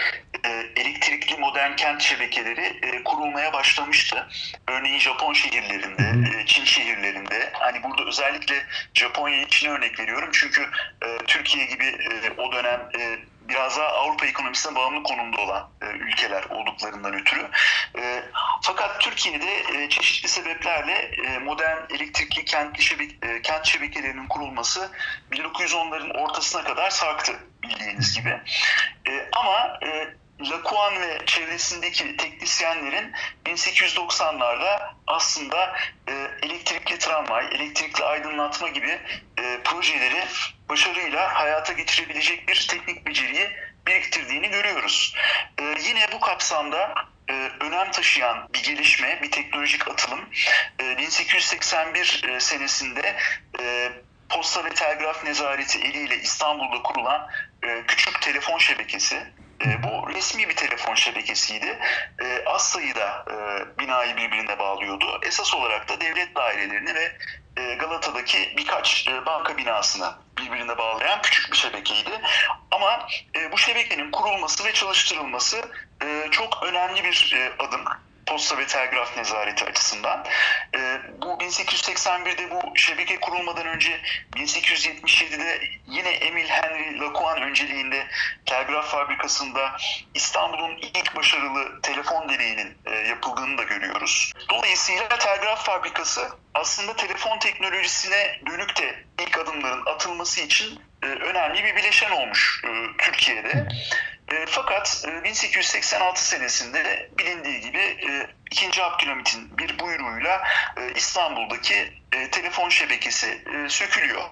e, 0.44 0.50
elektrikli 0.76 1.36
modern 1.36 1.76
kent 1.76 2.02
şebekeleri 2.02 2.78
e, 2.82 3.02
kurulmaya 3.04 3.52
başlamıştı. 3.52 4.28
Örneğin 4.68 4.98
Japon 4.98 5.32
şehirlerinde, 5.32 6.46
Çin 6.46 6.64
şehirlerinde, 6.64 7.52
Hani 7.52 7.82
burada 7.82 8.04
özellikle 8.04 8.66
Japonya 8.94 9.42
için 9.42 9.68
örnek 9.68 10.00
veriyorum. 10.00 10.28
Çünkü 10.32 10.62
e, 11.02 11.18
Türkiye 11.26 11.66
gibi 11.66 11.84
e, 11.84 12.30
o 12.38 12.52
dönem 12.52 12.80
e, 12.98 13.18
biraz 13.48 13.76
daha 13.78 13.88
Avrupa 13.88 14.26
ekonomisine 14.26 14.74
bağımlı 14.74 15.02
konumda 15.02 15.40
olan 15.40 15.70
e, 15.82 15.86
ülkeler 15.86 16.44
olduklarından 16.50 17.14
ötürü. 17.14 17.48
E, 17.98 18.22
fakat 18.62 19.00
Türkiye'de 19.00 19.62
e, 19.74 19.88
çeşitli 19.88 20.28
sebeplerle 20.28 20.92
e, 20.92 21.38
modern 21.38 21.78
elektrikli 21.90 22.44
kentli 22.44 22.82
şebek, 22.82 23.10
e, 23.22 23.42
kent 23.42 23.66
şebekelerinin 23.66 24.28
kurulması 24.28 24.90
1910'ların 25.32 26.18
ortasına 26.18 26.64
kadar 26.64 26.90
sarktı 26.90 27.32
bildiğiniz 27.68 28.14
gibi. 28.14 28.40
E, 29.08 29.28
ama 29.32 29.78
e, 29.82 30.14
Lakuan 30.40 31.00
ve 31.00 31.18
çevresindeki 31.26 32.16
teknisyenlerin 32.16 33.12
1890'larda 33.46 34.94
aslında 35.06 35.76
e, 36.08 36.12
elektrikli 36.42 36.98
tramvay, 36.98 37.46
elektrikli 37.52 38.04
aydınlatma 38.04 38.68
gibi 38.68 39.00
e, 39.38 39.60
projeleri 39.64 40.24
başarıyla 40.68 41.34
hayata 41.34 41.72
geçirebilecek 41.72 42.48
bir 42.48 42.66
teknik 42.70 43.06
beceriyi 43.06 43.50
biriktirdiğini 43.86 44.48
görüyoruz. 44.48 45.14
E, 45.58 45.62
yine 45.88 46.06
bu 46.12 46.20
kapsamda 46.20 46.94
e, 47.28 47.32
önem 47.60 47.90
taşıyan 47.90 48.48
bir 48.54 48.62
gelişme, 48.62 49.22
bir 49.22 49.30
teknolojik 49.30 49.88
atılım 49.88 50.20
e, 50.80 50.98
1881 50.98 52.24
e, 52.28 52.40
senesinde 52.40 53.16
e, 53.60 53.92
Posta 54.28 54.64
ve 54.64 54.70
Telgraf 54.70 55.24
Nezareti 55.24 55.78
eliyle 55.78 56.16
İstanbul'da 56.16 56.82
kurulan 56.82 57.28
e, 57.68 57.86
küçük 57.86 58.22
telefon 58.22 58.58
şebekesi 58.58 59.16
e, 59.64 59.82
bu 59.82 60.08
resmi 60.14 60.48
bir 60.48 60.56
telefon 60.56 60.94
şebekesiydi. 60.94 61.78
E, 62.22 62.44
az 62.46 62.68
sayıda 62.68 63.24
e, 63.30 63.34
binayı 63.78 64.16
birbirine 64.16 64.58
bağlıyordu. 64.58 65.20
Esas 65.22 65.54
olarak 65.54 65.88
da 65.88 66.00
devlet 66.00 66.36
dairelerini 66.36 66.94
ve 66.94 67.12
e, 67.56 67.74
Galata'daki 67.74 68.54
birkaç 68.56 69.08
e, 69.08 69.26
banka 69.26 69.56
binasını 69.56 70.12
birbirine 70.38 70.78
bağlayan 70.78 71.22
küçük 71.22 71.52
bir 71.52 71.56
şebekeydi. 71.56 72.10
Ama 72.70 73.08
e, 73.36 73.52
bu 73.52 73.58
şebekenin 73.58 74.10
kurulması 74.10 74.64
ve 74.64 74.72
çalıştırılması 74.72 75.62
e, 76.04 76.28
çok 76.30 76.62
önemli 76.62 77.04
bir 77.04 77.34
e, 77.36 77.62
adım. 77.62 77.84
Posta 78.26 78.58
ve 78.58 78.66
Telgraf 78.66 79.16
Nezareti 79.16 79.64
açısından. 79.64 80.24
E, 80.74 81.00
bu 81.22 81.26
1881'de 81.26 82.50
bu 82.50 82.76
şebeke 82.76 83.20
kurulmadan 83.20 83.66
önce 83.66 84.00
1877'de 84.36 85.60
yine 85.86 86.08
Emil 86.08 86.48
Henry 86.48 87.00
Lacuan 87.00 87.42
önceliğinde 87.42 88.06
telgraf 88.46 88.86
fabrikasında 88.86 89.76
İstanbul'un 90.14 90.76
ilk 90.76 91.16
başarılı 91.16 91.80
telefon 91.82 92.28
deneyinin 92.28 92.78
e, 92.86 92.90
yapıldığını 92.90 93.58
da 93.58 93.62
görüyoruz. 93.62 94.32
Dolayısıyla 94.50 95.08
telgraf 95.08 95.64
fabrikası 95.64 96.43
aslında 96.54 96.96
telefon 96.96 97.38
teknolojisine 97.38 98.40
dönük 98.46 98.76
de 98.76 99.04
ilk 99.22 99.38
adımların 99.38 99.86
atılması 99.86 100.40
için 100.40 100.80
e, 101.02 101.06
önemli 101.06 101.64
bir 101.64 101.76
bileşen 101.76 102.10
olmuş 102.10 102.62
e, 102.64 102.96
Türkiye'de. 102.98 103.68
E, 104.28 104.46
fakat 104.46 105.04
e, 105.08 105.24
1886 105.24 106.26
senesinde 106.28 107.10
bilindiği 107.18 107.60
gibi 107.60 107.78
e, 107.78 108.26
2. 108.50 108.82
Abdülhamit'in 108.82 109.58
bir 109.58 109.78
buyruğuyla 109.78 110.44
e, 110.76 110.92
İstanbul'daki 110.94 111.92
e, 112.12 112.30
telefon 112.30 112.68
şebekesi 112.68 113.44
e, 113.54 113.68
sökülüyor. 113.68 114.22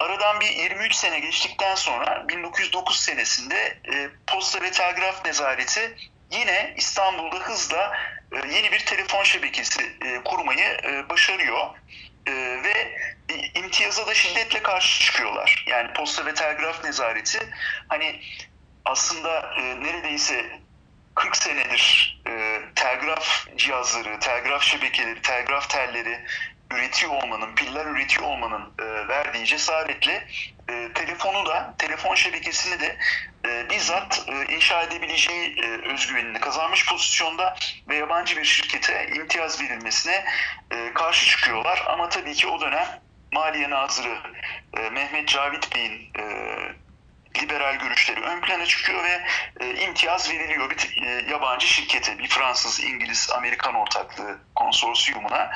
Aradan 0.00 0.40
bir 0.40 0.50
23 0.50 0.94
sene 0.94 1.20
geçtikten 1.20 1.74
sonra 1.74 2.28
1909 2.28 3.00
senesinde 3.00 3.78
e, 3.92 4.08
Posta 4.26 4.62
ve 4.62 4.70
Telgraf 4.70 5.24
Nezareti 5.24 5.96
yine 6.30 6.74
İstanbul'da 6.76 7.36
hızla 7.36 7.92
yeni 8.32 8.72
bir 8.72 8.78
telefon 8.78 9.24
şebekesi 9.24 9.82
e, 10.04 10.22
kurmayı 10.24 10.78
e, 10.84 11.08
başarıyor. 11.08 11.66
E, 12.26 12.32
ve 12.64 12.98
imtiyaza 13.54 14.06
da 14.06 14.14
şiddetle 14.14 14.62
karşı 14.62 15.04
çıkıyorlar. 15.04 15.64
Yani 15.68 15.92
Posta 15.92 16.26
ve 16.26 16.34
Telgraf 16.34 16.84
Nezareti 16.84 17.38
hani 17.88 18.20
aslında 18.84 19.54
e, 19.60 19.80
neredeyse 19.82 20.60
40 21.14 21.36
senedir 21.36 22.20
e, 22.28 22.60
telgraf 22.74 23.46
cihazları, 23.56 24.20
telgraf 24.20 24.62
şebekeleri, 24.62 25.22
telgraf 25.22 25.70
telleri 25.70 26.24
üretiyor 26.72 27.12
olmanın, 27.12 27.54
piller 27.54 27.86
üretiyor 27.86 28.28
olmanın 28.28 28.72
e, 28.78 29.08
verdiği 29.08 29.46
cesaretle 29.46 30.26
e, 30.70 30.92
telefonu 30.94 31.46
da, 31.46 31.74
telefon 31.78 32.14
şebekesini 32.14 32.80
de 32.80 32.96
e, 33.48 33.70
bizzat 33.70 34.28
e, 34.28 34.54
inşa 34.54 34.82
edebileceği 34.82 35.60
e, 35.60 35.92
özgüvenini 35.92 36.40
kazanmış 36.40 36.88
pozisyonda 36.88 37.56
ve 37.88 37.96
yabancı 37.96 38.36
bir 38.36 38.44
şirkete 38.44 39.10
imtiyaz 39.16 39.62
verilmesine 39.62 40.24
e, 40.70 40.92
karşı 40.94 41.26
çıkıyorlar. 41.26 41.82
Ama 41.88 42.08
tabii 42.08 42.34
ki 42.34 42.46
o 42.46 42.60
dönem 42.60 43.00
Maliye 43.32 43.70
Nazırı 43.70 44.18
e, 44.76 44.90
Mehmet 44.90 45.28
Cavit 45.28 45.74
Bey'in 45.74 46.10
e, 46.18 46.24
liberal 47.42 47.74
görüşleri 47.74 48.20
ön 48.20 48.40
plana 48.40 48.66
çıkıyor 48.66 49.04
ve 49.04 49.26
e, 49.60 49.74
imtiyaz 49.74 50.30
veriliyor 50.30 50.70
bir 50.70 51.02
e, 51.06 51.30
yabancı 51.30 51.66
şirkete, 51.66 52.18
bir 52.18 52.28
Fransız, 52.28 52.80
İngiliz, 52.80 53.30
Amerikan 53.30 53.74
ortaklığı 53.74 54.38
konsorsiyumuna 54.54 55.50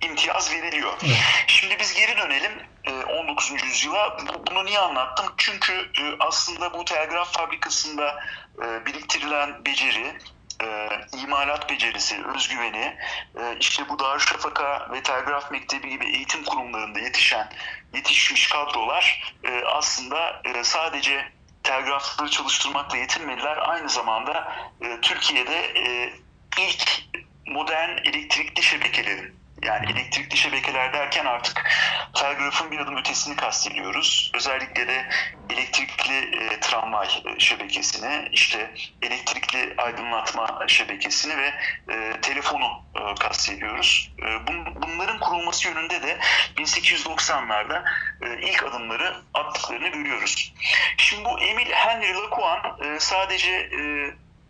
imtiyaz 0.00 0.52
veriliyor. 0.52 0.92
Evet. 1.06 1.16
Şimdi 1.46 1.78
biz 1.80 1.94
geri 1.94 2.16
dönelim 2.16 2.52
e, 2.84 2.92
19. 2.92 3.64
yüzyıla. 3.64 4.16
Bunu 4.50 4.64
niye 4.64 4.78
anlattım? 4.78 5.26
Çünkü 5.36 5.72
e, 5.72 6.02
aslında 6.20 6.74
bu 6.74 6.84
telgraf 6.84 7.32
fabrikasında 7.32 8.24
e, 8.62 8.86
biriktirilen 8.86 9.64
beceri, 9.64 10.18
e, 10.62 10.88
imalat 11.22 11.70
becerisi, 11.70 12.24
özgüveni, 12.34 12.96
e, 13.40 13.56
işte 13.60 13.88
bu 13.88 13.98
Darüşşafaka 13.98 14.88
ve 14.92 15.02
Telgraf 15.02 15.50
Mektebi 15.50 15.88
gibi 15.88 16.06
eğitim 16.06 16.44
kurumlarında 16.44 16.98
yetişen, 16.98 17.48
yetişmiş 17.94 18.48
kadrolar 18.48 19.34
e, 19.44 19.62
aslında 19.64 20.42
e, 20.44 20.64
sadece 20.64 21.32
telgrafları 21.62 22.30
çalıştırmakla 22.30 22.96
yetinmediler. 22.96 23.56
Aynı 23.56 23.88
zamanda 23.88 24.52
e, 24.80 25.00
Türkiye'de 25.00 25.58
e, 25.58 26.12
ilk 26.58 27.02
modern 27.46 27.90
elektrikli 27.90 28.62
şebekelerin 28.62 29.37
yani 29.62 29.86
elektrikli 29.92 30.36
şebekeler 30.36 30.92
derken 30.92 31.26
artık 31.26 31.70
telgrafın 32.14 32.70
bir 32.70 32.78
adım 32.78 32.96
ötesini 32.96 33.36
kastediyoruz. 33.36 34.32
Özellikle 34.34 34.88
de 34.88 35.08
elektrikli 35.50 36.42
e, 36.42 36.60
tramvay 36.60 37.08
e, 37.24 37.40
şebekesini, 37.40 38.28
işte 38.32 38.70
elektrikli 39.02 39.74
aydınlatma 39.78 40.64
şebekesini 40.68 41.36
ve 41.36 41.52
e, 41.88 42.20
telefonu 42.20 42.84
e, 42.94 43.14
kastediyoruz. 43.14 44.12
E, 44.22 44.46
bun, 44.46 44.82
bunların 44.82 45.20
kurulması 45.20 45.68
yönünde 45.68 46.02
de 46.02 46.18
1890'larda 46.56 47.84
e, 48.22 48.48
ilk 48.48 48.62
adımları 48.62 49.16
attıklarını 49.34 49.88
görüyoruz. 49.88 50.54
Şimdi 50.96 51.24
bu 51.24 51.40
Emil 51.40 51.72
Henry 51.72 52.14
Lacuan 52.14 52.78
e, 52.84 53.00
sadece 53.00 53.50
e, 53.50 53.80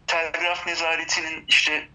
telgraf 0.07 0.67
nezaretinin 0.67 1.45
işte 1.49 1.89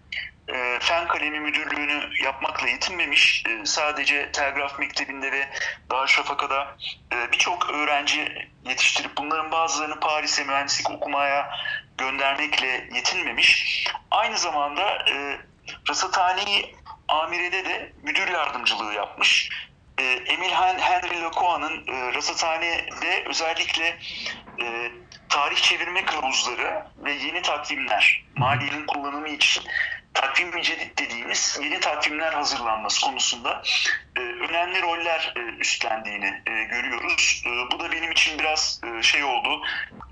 e, 0.48 0.78
fen 0.80 1.08
kalemi 1.08 1.40
müdürlüğünü 1.40 2.10
yapmakla 2.24 2.68
yetinmemiş. 2.68 3.44
E, 3.48 3.66
sadece 3.66 4.32
telgraf 4.32 4.78
mektebinde 4.78 5.32
ve 5.32 5.48
Darüşşafaka'da 5.90 6.76
e, 7.12 7.32
birçok 7.32 7.70
öğrenci 7.70 8.50
yetiştirip 8.64 9.16
bunların 9.16 9.50
bazılarını 9.50 10.00
Paris'e 10.00 10.44
mühendislik 10.44 10.90
okumaya 10.90 11.50
göndermekle 11.98 12.88
yetinmemiş. 12.94 13.84
Aynı 14.10 14.38
zamanda 14.38 15.04
e, 15.10 15.38
Rasathane 15.88 16.42
Amire'de 17.08 17.64
de 17.64 17.92
müdür 18.02 18.28
yardımcılığı 18.28 18.94
yapmış. 18.94 19.50
E, 19.98 20.04
Emil 20.04 20.50
Henry 20.80 21.22
Lacoa'nın 21.22 21.86
e, 21.86 22.14
rasathanede 22.14 23.24
özellikle 23.26 23.98
e, 24.62 24.92
tarih 25.28 25.56
çevirme 25.56 26.04
kılavuzları 26.04 26.86
ve 27.04 27.12
yeni 27.12 27.42
takvimler, 27.42 28.24
maliyenin 28.36 28.86
kullanımı 28.86 29.28
için 29.28 29.64
takvim 30.14 30.48
mücedit 30.48 30.98
dediğimiz 30.98 31.58
yeni 31.62 31.80
takvimler 31.80 32.32
hazırlanması 32.32 33.06
konusunda 33.06 33.62
e, 34.16 34.20
önemli 34.20 34.82
roller 34.82 35.34
e, 35.36 35.40
üstlendiğini 35.40 36.42
e, 36.46 36.64
görüyoruz. 36.64 37.44
E, 37.46 37.50
bu 37.72 37.80
da 37.80 37.92
benim 37.92 38.12
için 38.12 38.38
biraz 38.38 38.80
e, 38.84 39.02
şey 39.02 39.24
oldu, 39.24 39.62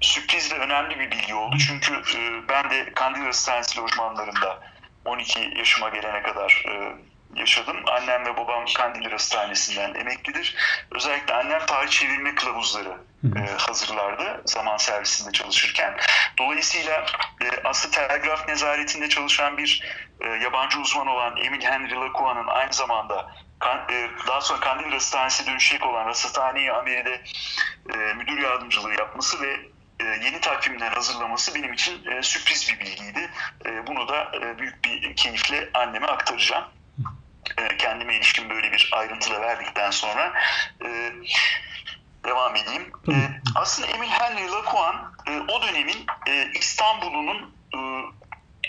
sürpriz 0.00 0.52
ve 0.52 0.58
önemli 0.58 0.98
bir 0.98 1.10
bilgi 1.10 1.34
oldu. 1.34 1.56
Çünkü 1.66 1.92
e, 1.94 2.48
ben 2.48 2.70
de 2.70 2.92
Kandil 2.94 3.24
Hastanesi 3.24 3.80
lojmanlarında 3.80 4.60
12 5.04 5.52
yaşıma 5.56 5.88
gelene 5.88 6.22
kadar 6.22 6.64
e, 6.68 6.72
yaşadım. 7.36 7.76
Annem 7.86 8.26
ve 8.26 8.36
babam 8.36 8.64
Kandil 8.76 9.10
Hastanesi'nden 9.10 9.94
emeklidir. 9.94 10.56
Özellikle 10.90 11.34
annem 11.34 11.66
tarih 11.66 11.90
çevirme 11.90 12.34
kılavuzları 12.34 12.96
e, 13.36 13.40
hazırlardı 13.58 14.42
zaman 14.44 14.76
servisinde 14.76 15.32
çalışırken. 15.32 15.96
Dolayısıyla 16.38 17.06
e, 17.42 17.46
aslında 17.64 17.94
telgraf 17.94 18.48
nezaretinde 18.48 19.08
çalışan 19.08 19.58
bir 19.58 19.82
e, 20.20 20.28
yabancı 20.28 20.80
uzman 20.80 21.06
olan 21.06 21.36
Emil 21.36 21.62
Henry 21.62 21.94
Lacua'nın 21.94 22.46
aynı 22.46 22.72
zamanda 22.72 23.34
e, 23.90 24.10
daha 24.28 24.40
sonra 24.40 24.60
Kandil 24.60 24.92
Hastanesi 24.92 25.46
dönüşecek 25.46 25.86
olan 25.86 26.06
Rasathane'yi 26.06 26.72
Ameri'de 26.72 27.22
e, 27.94 28.14
müdür 28.14 28.38
yardımcılığı 28.38 28.94
yapması 28.94 29.42
ve 29.42 29.52
e, 30.00 30.04
yeni 30.04 30.40
takvimler 30.40 30.92
hazırlaması 30.92 31.54
benim 31.54 31.72
için 31.72 32.20
sürpriz 32.20 32.68
bir 32.72 32.80
bilgiydi. 32.80 33.30
Bunu 33.86 34.08
da 34.08 34.32
büyük 34.58 34.84
bir 34.84 35.16
keyifle 35.16 35.70
anneme 35.74 36.06
aktaracağım. 36.06 36.64
E, 37.58 37.76
kendime 37.76 38.16
ilişkin 38.16 38.50
böyle 38.50 38.72
bir 38.72 38.90
ayrıntıda 38.92 39.40
verdikten 39.40 39.90
sonra 39.90 40.32
e, 40.84 41.12
devam 42.24 42.56
edeyim. 42.56 42.92
E, 43.08 43.14
aslında 43.54 43.88
Emil 43.88 44.08
Henry 44.08 44.50
Lacan 44.50 45.14
e, 45.26 45.40
o 45.52 45.62
dönemin 45.62 46.06
e, 46.28 46.52
İstanbul'unun 46.54 47.54
e, 47.74 47.78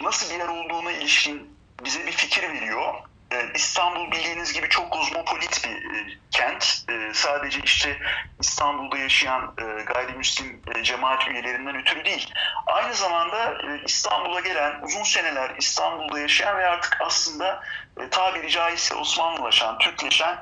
nasıl 0.03 0.33
bir 0.33 0.39
yer 0.39 0.47
olduğuna 0.47 0.91
ilişkin 0.91 1.57
bize 1.85 2.07
bir 2.07 2.11
fikir 2.11 2.43
veriyor. 2.43 2.93
E, 3.33 3.51
İstanbul 3.55 4.11
bildiğiniz 4.11 4.53
gibi 4.53 4.69
çok 4.69 4.91
kozmopolit 4.91 5.65
bir 5.65 5.95
e, 5.95 6.17
kent. 6.31 6.85
E, 6.89 7.13
sadece 7.13 7.59
işte 7.61 7.99
İstanbul'da 8.39 8.97
yaşayan 8.97 9.53
e, 9.57 9.83
gayrimüslim 9.83 10.61
e, 10.75 10.83
cemaat 10.83 11.27
üyelerinden 11.27 11.75
ötürü 11.75 12.05
değil. 12.05 12.33
Aynı 12.65 12.93
zamanda 12.93 13.57
İstanbul'a 13.85 14.39
gelen, 14.39 14.81
uzun 14.81 15.03
seneler 15.03 15.55
İstanbul'da 15.57 16.19
yaşayan 16.19 16.57
ve 16.57 16.67
artık 16.67 16.97
aslında 17.01 17.63
tabiri 18.11 18.49
caizse 18.49 18.95
Osmanlılaşan, 18.95 19.77
Türkleşen 19.77 20.37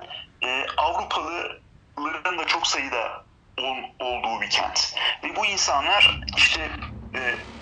Avrupalıların 0.77 2.37
da 2.37 2.45
çok 2.45 2.67
sayıda 2.67 3.25
ol, 3.57 3.77
olduğu 3.99 4.41
bir 4.41 4.49
kent. 4.49 4.95
Ve 5.23 5.35
bu 5.35 5.45
insanlar 5.45 6.21
işte 6.37 6.71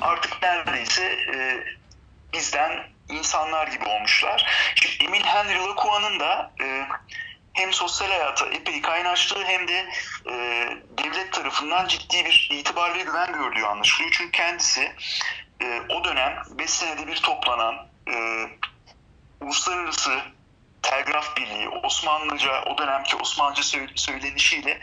artık 0.01 0.41
neredeyse 0.41 1.17
bizden 2.33 2.89
insanlar 3.09 3.67
gibi 3.67 3.85
olmuşlar. 3.85 4.45
Şimdi 4.75 5.03
Emil 5.03 5.23
Henry 5.23 5.59
Lacan'ın 5.59 6.19
da 6.19 6.51
e, 6.61 6.85
hem 7.53 7.73
sosyal 7.73 8.09
hayata 8.09 8.45
epey 8.45 8.81
kaynaştığı 8.81 9.43
hem 9.45 9.67
de 9.67 9.89
e, 10.29 10.33
devlet 10.97 11.33
tarafından 11.33 11.87
ciddi 11.87 12.25
bir 12.25 12.49
itibar 12.51 12.93
ve 12.93 13.03
güven 13.03 13.33
gördüğü 13.33 13.63
anlaşılıyor. 13.63 14.11
Çünkü 14.11 14.31
kendisi 14.31 14.93
e, 15.61 15.81
o 15.89 16.03
dönem 16.03 16.43
5 16.49 16.69
senede 16.69 17.07
bir 17.07 17.15
toplanan 17.15 17.75
e, 18.07 18.45
uluslararası 19.41 20.19
telgraf 20.81 21.37
birliği 21.37 21.69
Osmanlıca 21.69 22.63
o 22.63 22.77
dönemki 22.77 23.15
Osmanlıca 23.15 23.63
söylenişiyle 23.95 24.79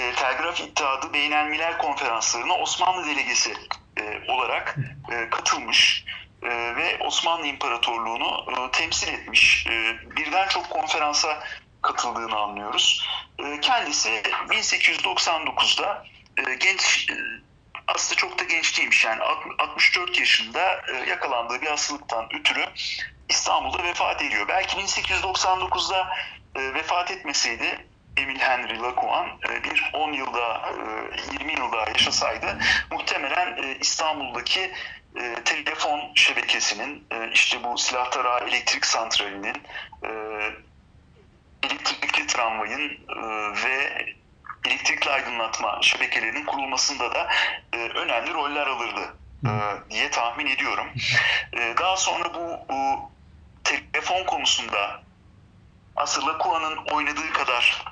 e, 0.00 0.12
telgraf 0.12 0.60
ittihadı 0.60 1.12
beynelmiler 1.12 1.78
konferanslarına 1.78 2.54
Osmanlı 2.54 3.06
delegesi 3.06 3.54
e, 4.00 4.32
olarak 4.32 4.76
e, 5.12 5.30
katılmış 5.30 6.04
e, 6.50 6.76
ve 6.76 6.98
Osmanlı 7.00 7.46
İmparatorluğunu 7.46 8.46
e, 8.50 8.70
temsil 8.70 9.08
etmiş. 9.08 9.66
E, 9.66 9.96
birden 10.16 10.48
çok 10.48 10.70
konferansa 10.70 11.42
katıldığını 11.82 12.36
anlıyoruz. 12.36 13.08
E, 13.38 13.60
kendisi 13.60 14.08
1899'da 14.48 16.04
e, 16.36 16.54
genç 16.54 17.06
aslında 17.88 18.16
çok 18.16 18.38
da 18.38 18.44
genç 18.44 18.78
değilmiş 18.78 19.04
yani 19.04 19.22
64 19.58 20.18
yaşında 20.18 20.82
yakalandığı 21.08 21.62
bir 21.62 21.66
hastalıktan 21.66 22.28
ötürü 22.40 22.64
İstanbul'da 23.28 23.82
vefat 23.82 24.22
ediyor. 24.22 24.48
Belki 24.48 24.76
1899'da 24.76 26.16
e, 26.56 26.74
vefat 26.74 27.10
etmeseydi 27.10 27.86
Emil 28.16 28.38
Henry 28.38 28.78
Lacan 28.78 29.26
e, 29.50 29.64
bir 29.64 29.90
10 29.92 30.12
yılda, 30.12 30.62
e, 31.32 31.32
20 31.32 31.52
yılda 31.52 31.76
yaşasaydı 31.88 32.58
muhtemelen 32.90 33.62
e, 33.62 33.76
İstanbul'daki 33.80 34.72
e, 35.16 35.34
telefon 35.44 36.00
şebekesinin, 36.14 37.06
e, 37.10 37.30
işte 37.32 37.64
bu 37.64 37.78
Silahtara 37.78 38.38
elektrik 38.38 38.86
santralinin, 38.86 39.62
e, 40.04 40.10
elektrikli 41.62 42.26
tramvayın 42.26 42.90
e, 42.90 43.26
ve 43.64 44.06
elektrikli 44.66 45.10
aydınlatma 45.10 45.78
şebekelerinin 45.82 46.44
kurulmasında 46.44 47.14
da 47.14 47.28
e, 47.72 47.76
önemli 47.76 48.34
roller 48.34 48.66
alırdı 48.66 49.16
e, 49.46 49.50
diye 49.90 50.10
tahmin 50.10 50.46
ediyorum. 50.46 50.86
E, 51.52 51.74
daha 51.78 51.96
sonra 51.96 52.34
bu, 52.34 52.58
bu 52.68 53.10
telefon 53.64 54.24
konusunda 54.24 55.02
aslında 55.96 56.38
Kuan'ın 56.38 56.76
oynadığı 56.76 57.32
kadar 57.32 57.84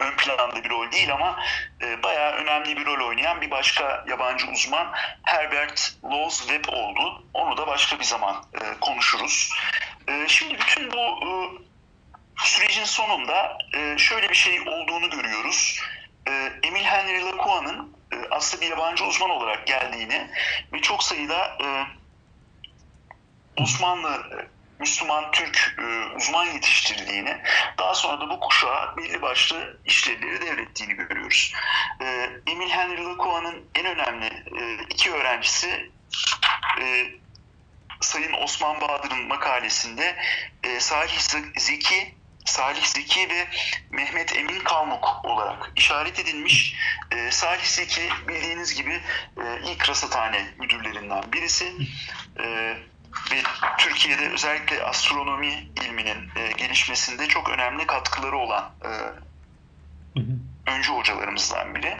ön 0.00 0.16
planda 0.16 0.64
bir 0.64 0.70
rol 0.70 0.92
değil 0.92 1.12
ama 1.12 1.38
e, 1.82 2.02
bayağı 2.02 2.32
önemli 2.32 2.76
bir 2.76 2.86
rol 2.86 3.08
oynayan 3.08 3.40
bir 3.40 3.50
başka 3.50 4.04
yabancı 4.08 4.46
uzman 4.46 4.92
Herbert 5.22 5.94
Laws 6.04 6.38
Webb 6.38 6.68
oldu. 6.68 7.24
Onu 7.34 7.56
da 7.56 7.66
başka 7.66 7.98
bir 7.98 8.04
zaman 8.04 8.44
e, 8.54 8.80
konuşuruz. 8.80 9.52
E, 10.08 10.28
şimdi 10.28 10.58
bütün 10.58 10.92
bu 10.92 10.98
e, 10.98 11.28
sürecin 12.36 12.84
sonunda 12.84 13.58
e, 13.74 13.98
şöyle 13.98 14.30
bir 14.30 14.34
şey 14.34 14.60
olduğunu 14.60 15.10
görüyoruz. 15.10 15.80
E, 16.28 16.52
Emil 16.62 16.84
Henry 16.84 17.24
Lacan'ın 17.24 17.96
e, 18.12 18.16
aslında 18.30 18.62
bir 18.62 18.70
yabancı 18.70 19.04
uzman 19.04 19.30
olarak 19.30 19.66
geldiğini 19.66 20.30
ve 20.72 20.82
çok 20.82 21.02
sayıda 21.02 21.58
e, 21.60 21.66
Osmanlı 23.62 24.22
Müslüman 24.78 25.30
Türk 25.30 25.76
e, 25.78 26.16
uzman 26.16 26.44
yetiştirdiğini, 26.44 27.42
daha 27.78 27.94
sonra 27.94 28.20
da 28.20 28.30
bu 28.30 28.40
kuşağa 28.40 28.94
belli 28.96 29.22
başlı 29.22 29.80
işlevleri 29.84 30.40
devrettiğini 30.40 30.94
görüyoruz. 30.94 31.52
E, 32.00 32.30
Emil 32.46 32.70
Henry 32.70 33.04
Lacan'ın 33.04 33.64
en 33.74 33.86
önemli 33.86 34.26
e, 34.26 34.84
iki 34.90 35.12
öğrencisi 35.12 35.90
e, 36.80 37.06
Sayın 38.00 38.32
Osman 38.32 38.80
Bahadır'ın 38.80 39.26
makalesinde 39.26 40.16
e, 40.62 40.80
Salih 40.80 41.18
Zeki 41.56 42.14
Salih 42.44 42.84
Zeki 42.84 43.28
ve 43.28 43.48
Mehmet 43.90 44.36
Emin 44.36 44.58
Kalmuk 44.58 45.24
olarak 45.24 45.72
işaret 45.76 46.18
edilmiş. 46.18 46.76
E, 47.10 47.30
Salih 47.30 47.64
Zeki 47.64 48.02
bildiğiniz 48.28 48.74
gibi 48.74 49.00
e, 49.36 49.60
ilk 49.64 49.88
rasathane 49.88 50.46
müdürlerinden 50.58 51.32
birisi. 51.32 51.72
E, 52.40 52.76
ve 53.32 53.42
Türkiye'de 53.78 54.28
özellikle 54.28 54.82
astronomi 54.82 55.68
ilminin 55.84 56.30
e, 56.36 56.52
gelişmesinde 56.52 57.28
çok 57.28 57.50
önemli 57.50 57.86
katkıları 57.86 58.36
olan 58.36 58.70
e, 58.84 58.90
öncü 60.70 60.92
hocalarımızdan 60.92 61.74
biri. 61.74 61.96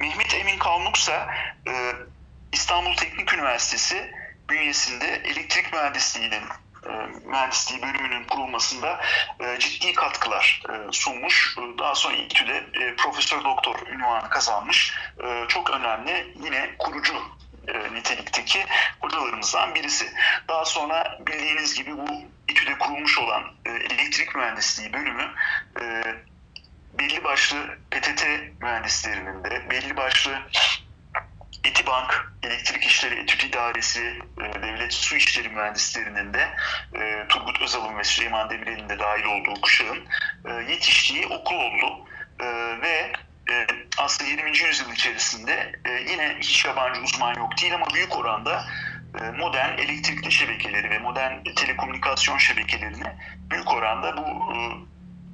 Mehmet 0.00 0.34
Emin 0.34 0.58
Kalmuk 0.58 0.96
ise 0.96 1.26
e, 1.68 1.92
İstanbul 2.52 2.94
Teknik 2.94 3.34
Üniversitesi 3.34 4.12
bünyesinde 4.50 5.06
elektrik 5.06 5.72
mühendisliğinin 5.72 6.42
e, 6.86 6.90
mühendisliği 7.24 7.82
bölümünün 7.82 8.24
kurulmasında 8.24 9.00
e, 9.40 9.58
ciddi 9.58 9.92
katkılar 9.92 10.62
e, 10.68 10.92
sunmuş. 10.92 11.56
Daha 11.78 11.94
sonra 11.94 12.16
İTÜ'de 12.16 12.64
profesör 12.96 13.44
doktor 13.44 13.86
ünvanı 13.86 14.28
kazanmış. 14.28 14.94
Çok 15.48 15.70
önemli 15.70 16.34
yine 16.44 16.70
kurucu 16.78 17.14
nitelikteki 17.92 18.66
hocalarımızdan 19.00 19.74
birisi. 19.74 20.12
Daha 20.48 20.64
sonra 20.64 21.18
bildiğiniz 21.26 21.74
gibi 21.74 21.96
bu 21.96 22.06
İTÜ'de 22.48 22.78
kurulmuş 22.78 23.18
olan 23.18 23.42
elektrik 23.66 24.34
mühendisliği 24.34 24.92
bölümü 24.92 25.30
belli 26.98 27.24
başlı 27.24 27.56
PTT 27.90 28.26
mühendislerinin 28.60 29.44
de 29.44 29.70
belli 29.70 29.96
başlı 29.96 30.42
Etibank 31.64 32.32
Elektrik 32.42 32.84
İşleri 32.84 33.20
Etüt 33.20 33.44
İdaresi 33.44 34.18
e, 34.40 34.62
Devlet 34.62 34.92
Su 34.92 35.16
İşleri 35.16 35.48
Mühendislerinin 35.48 36.34
de 36.34 36.48
e, 36.94 37.28
Turgut 37.28 37.62
Özal'ın 37.62 37.98
ve 37.98 38.04
Süleyman 38.04 38.50
Demirel'in 38.50 38.88
de 38.88 38.98
dahil 38.98 39.24
olduğu 39.24 39.60
kuşağın 39.60 40.06
e, 40.44 40.52
yetiştiği 40.72 41.26
okul 41.26 41.54
oldu. 41.54 42.08
Ve 42.82 43.12
aslında 43.98 44.30
20. 44.30 44.58
yüzyıl 44.58 44.92
içerisinde 44.92 45.72
yine 46.10 46.36
hiç 46.40 46.64
yabancı 46.64 47.00
uzman 47.00 47.34
yok 47.34 47.60
değil 47.62 47.74
ama 47.74 47.86
büyük 47.94 48.16
oranda 48.16 48.64
modern 49.38 49.78
elektrikli 49.78 50.32
şebekeleri 50.32 50.90
ve 50.90 50.98
modern 50.98 51.44
telekomünikasyon 51.56 52.38
şebekelerini 52.38 53.12
büyük 53.50 53.72
oranda 53.72 54.16
bu 54.16 54.54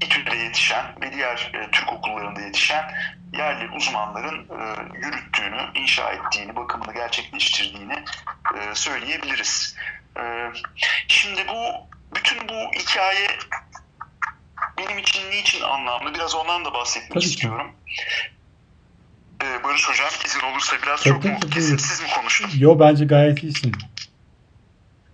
İTÜ'de 0.01 0.37
yetişen 0.37 0.85
ve 1.01 1.12
diğer 1.12 1.53
e, 1.55 1.70
Türk 1.70 1.92
okullarında 1.92 2.40
yetişen 2.40 2.92
yerli 3.33 3.70
uzmanların 3.70 4.38
e, 4.38 4.96
yürüttüğünü, 5.07 5.70
inşa 5.75 6.11
ettiğini, 6.11 6.57
bakımını 6.57 6.94
gerçekleştirdiğini 6.94 8.05
e, 8.57 8.75
söyleyebiliriz. 8.75 9.77
E, 10.16 10.53
şimdi 11.09 11.49
bu 11.49 11.88
bütün 12.14 12.49
bu 12.49 12.73
hikaye 12.79 13.29
benim 14.80 14.98
için 14.98 15.30
niçin 15.30 15.60
anlamlı? 15.60 16.14
Biraz 16.14 16.34
ondan 16.34 16.64
da 16.64 16.74
bahsetmek 16.74 17.12
Tabii 17.12 17.24
istiyorum. 17.24 17.72
Ee, 19.42 19.64
Barış 19.64 19.88
Hocam 19.88 20.08
izin 20.24 20.40
olursa 20.40 20.76
biraz 20.82 21.04
çok 21.04 21.24
mu 21.24 21.40
kesintisiz 21.40 22.00
mi 22.00 22.08
konuştum? 22.08 22.50
Yo 22.58 22.80
bence 22.80 23.04
gayet 23.04 23.42
iyisin. 23.42 23.72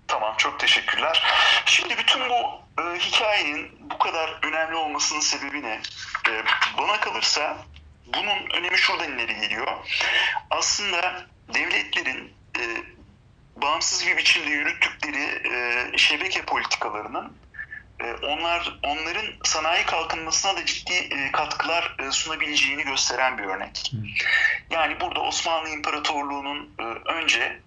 Tamam 0.09 0.35
çok 0.39 0.61
teşekkürler. 0.61 1.23
Şimdi 1.67 1.99
bütün 1.99 2.21
bu 2.29 2.35
e, 2.83 2.99
hikayenin 2.99 3.71
bu 3.91 3.99
kadar 3.99 4.39
önemli 4.43 4.77
olmasının 4.77 5.21
sebebi 5.21 5.63
ne? 5.63 5.81
E, 6.29 6.45
bana 6.79 7.01
kalırsa 7.01 7.57
bunun 8.07 8.51
önemi 8.61 8.79
şuradan 8.79 9.13
ileri 9.13 9.41
geliyor. 9.41 9.67
Aslında 10.51 11.27
devletlerin 11.55 12.33
e, 12.59 12.63
bağımsız 13.57 14.07
bir 14.07 14.17
biçimde 14.17 14.51
yürüttükleri 14.51 15.49
e, 15.55 15.99
şebeke 15.99 16.43
politikalarının 16.43 17.33
onlar 18.23 18.79
onların 18.83 19.27
sanayi 19.45 19.87
kalkınmasına 19.87 20.57
da 20.57 20.65
ciddi 20.65 20.93
e, 20.93 21.33
katkılar 21.33 21.97
e, 21.99 22.11
sunabileceğini 22.11 22.83
gösteren 22.83 23.39
bir 23.39 23.45
örnek. 23.45 23.93
Yani 24.71 25.01
burada 25.01 25.21
Osmanlı 25.21 25.69
İmparatorluğu'nun 25.69 26.71
e, 26.79 26.83
önce 27.13 27.61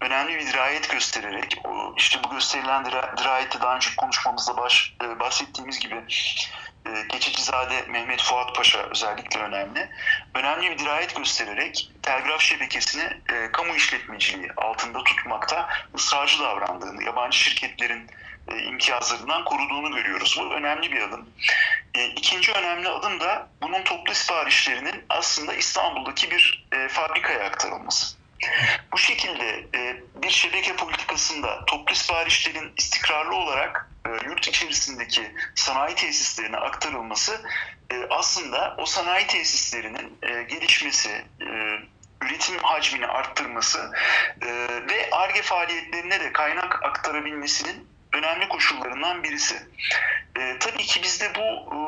önemli 0.00 0.38
bir 0.38 0.46
dirayet 0.46 0.90
göstererek, 0.90 1.60
işte 1.96 2.18
bu 2.24 2.30
gösterilen 2.30 2.84
dirayette 3.18 3.60
daha 3.60 3.76
önce 3.76 3.90
konuşmamızda 3.96 4.56
baş, 4.56 4.94
bahsettiğimiz 5.20 5.78
gibi 5.78 5.94
Geçicizade 7.08 7.82
Mehmet 7.88 8.22
Fuat 8.22 8.56
Paşa 8.56 8.78
özellikle 8.78 9.40
önemli. 9.40 9.88
Önemli 10.34 10.70
bir 10.70 10.78
dirayet 10.78 11.16
göstererek 11.16 11.90
telgraf 12.02 12.40
şebekesini 12.40 13.20
kamu 13.52 13.76
işletmeciliği 13.76 14.52
altında 14.56 15.04
tutmakta 15.04 15.68
ısrarcı 15.94 16.38
davrandığını, 16.38 17.04
yabancı 17.04 17.38
şirketlerin 17.38 18.10
e, 18.50 18.62
imtiyazlarından 18.62 19.44
koruduğunu 19.44 19.96
görüyoruz. 19.96 20.36
Bu 20.40 20.54
önemli 20.54 20.92
bir 20.92 21.00
adım. 21.00 21.28
E, 21.94 22.06
ikinci 22.06 22.52
önemli 22.52 22.88
adım 22.88 23.20
da 23.20 23.48
bunun 23.62 23.82
toplu 23.82 24.14
siparişlerinin 24.14 25.04
aslında 25.08 25.54
İstanbul'daki 25.54 26.30
bir 26.30 26.66
e, 26.72 26.88
fabrikaya 26.88 27.44
aktarılması. 27.44 28.18
Bu 28.92 28.98
şekilde 28.98 29.66
e, 29.74 30.02
bir 30.22 30.30
şebeke 30.30 30.76
politikasında 30.76 31.64
toplu 31.64 31.94
siparişlerin 31.94 32.72
istikrarlı 32.76 33.34
olarak 33.34 33.90
e, 34.06 34.10
yurt 34.26 34.48
içerisindeki 34.48 35.32
sanayi 35.54 35.94
tesislerine 35.94 36.56
aktarılması 36.56 37.42
aslında 38.10 38.74
o 38.78 38.86
sanayi 38.86 39.26
tesislerinin 39.26 40.18
gelişmesi, 40.48 41.24
üretim 42.22 42.58
hacmini 42.62 43.06
arttırması 43.06 43.92
ve 44.88 45.10
ARGE 45.12 45.42
faaliyetlerine 45.42 46.20
de 46.20 46.32
kaynak 46.32 46.84
aktarabilmesinin 46.84 47.88
önemli 48.18 48.48
koşullarından 48.48 49.24
birisi. 49.24 49.56
E, 50.38 50.58
tabii 50.58 50.86
ki 50.86 51.02
bizde 51.02 51.32
bu 51.34 51.40
e, 51.40 51.78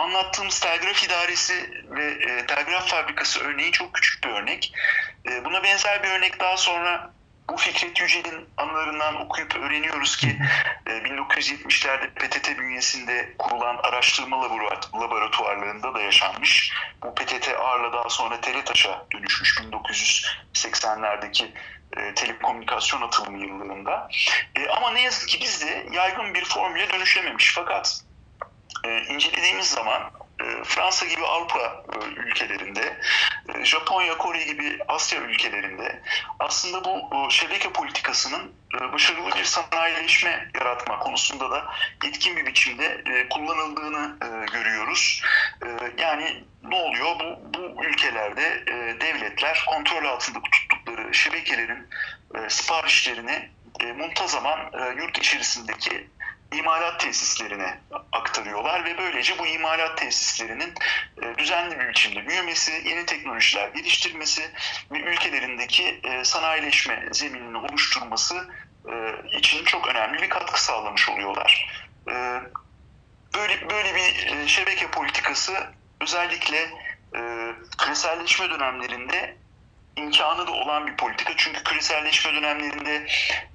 anlattığımız 0.00 0.60
telgraf 0.60 1.04
idaresi 1.04 1.84
ve 1.90 2.04
e, 2.04 2.46
telgraf 2.46 2.88
fabrikası 2.88 3.40
örneği 3.40 3.72
çok 3.72 3.94
küçük 3.94 4.24
bir 4.24 4.28
örnek. 4.28 4.74
E, 5.30 5.44
buna 5.44 5.62
benzer 5.62 6.02
bir 6.02 6.08
örnek 6.08 6.40
daha 6.40 6.56
sonra 6.56 7.12
bu 7.48 7.56
Fikret 7.56 8.00
Yücel'in 8.00 8.48
anılarından 8.56 9.20
okuyup 9.20 9.56
öğreniyoruz 9.56 10.16
ki 10.16 10.38
e, 10.86 10.90
1970'lerde 10.90 12.10
PTT 12.14 12.58
bünyesinde 12.58 13.34
kurulan 13.38 13.76
araştırma 13.82 14.42
laboratuvarlarında 14.94 15.94
da 15.94 16.00
yaşanmış. 16.00 16.72
Bu 17.02 17.14
PTT 17.14 17.48
ağırla 17.48 17.92
daha 17.92 18.08
sonra 18.08 18.40
TELETAŞ'a 18.40 19.06
dönüşmüş 19.12 19.58
1980'lerdeki 19.58 21.52
e, 21.96 22.14
telekomünikasyon 22.14 23.02
atılımı 23.02 23.38
yıllarında. 23.38 24.08
E, 24.56 24.68
ama 24.68 24.90
ne 24.90 25.02
yazık 25.02 25.28
ki 25.28 25.40
bizde 25.40 25.86
yaygın 25.92 26.34
bir 26.34 26.44
formüle 26.44 26.92
dönüşememiş. 26.92 27.52
Fakat 27.54 28.04
e, 28.84 29.02
incelediğimiz 29.02 29.70
zaman 29.70 30.12
e, 30.40 30.64
Fransa 30.64 31.06
gibi 31.06 31.26
Avrupa 31.26 31.84
e, 31.92 32.20
ülkelerinde, 32.20 33.00
e, 33.54 33.64
Japonya, 33.64 34.18
Kore 34.18 34.42
gibi 34.42 34.78
Asya 34.88 35.20
ülkelerinde 35.20 36.02
aslında 36.38 36.84
bu 36.84 37.30
şebeke 37.30 37.72
politikasının 37.72 38.52
başarılı 38.92 39.36
bir 39.36 39.44
sanayileşme 39.44 40.48
yaratma 40.54 40.98
konusunda 40.98 41.50
da 41.50 41.66
etkin 42.06 42.36
bir 42.36 42.46
biçimde 42.46 43.04
kullanıldığını 43.30 44.16
görüyoruz. 44.52 45.22
Yani 45.98 46.44
ne 46.62 46.76
oluyor? 46.76 47.06
Bu, 47.20 47.58
bu 47.58 47.84
ülkelerde 47.84 48.64
devletler 49.00 49.64
kontrol 49.68 50.04
altında 50.04 50.38
tuttukları 50.84 51.14
şebekelerin 51.14 51.88
siparişlerini 52.48 53.50
muntazaman 53.96 54.70
yurt 54.96 55.18
içerisindeki 55.18 56.08
imalat 56.52 57.00
tesislerine 57.00 57.80
aktarıyorlar 58.12 58.84
ve 58.84 58.98
böylece 58.98 59.38
bu 59.38 59.46
imalat 59.46 59.98
tesislerinin 59.98 60.74
e, 61.22 61.38
düzenli 61.38 61.78
bir 61.78 61.88
biçimde 61.88 62.26
büyümesi, 62.28 62.72
yeni 62.84 63.06
teknolojiler 63.06 63.68
geliştirmesi 63.68 64.42
ve 64.90 65.00
ülkelerindeki 65.00 66.00
e, 66.04 66.24
sanayileşme 66.24 67.08
zeminini 67.12 67.58
oluşturması 67.58 68.48
e, 68.88 69.36
için 69.38 69.64
çok 69.64 69.88
önemli 69.88 70.22
bir 70.22 70.28
katkı 70.28 70.64
sağlamış 70.64 71.08
oluyorlar. 71.08 71.82
Böyle 73.34 73.70
böyle 73.70 73.94
bir 73.94 74.48
şebeke 74.48 74.90
politikası 74.90 75.52
özellikle 76.00 76.70
küreselleşme 77.78 78.50
dönemlerinde 78.50 79.36
imkanı 79.96 80.46
da 80.46 80.52
olan 80.52 80.86
bir 80.86 80.96
politika. 80.96 81.32
Çünkü 81.36 81.64
küreselleşme 81.64 82.34
dönemlerinde 82.34 83.06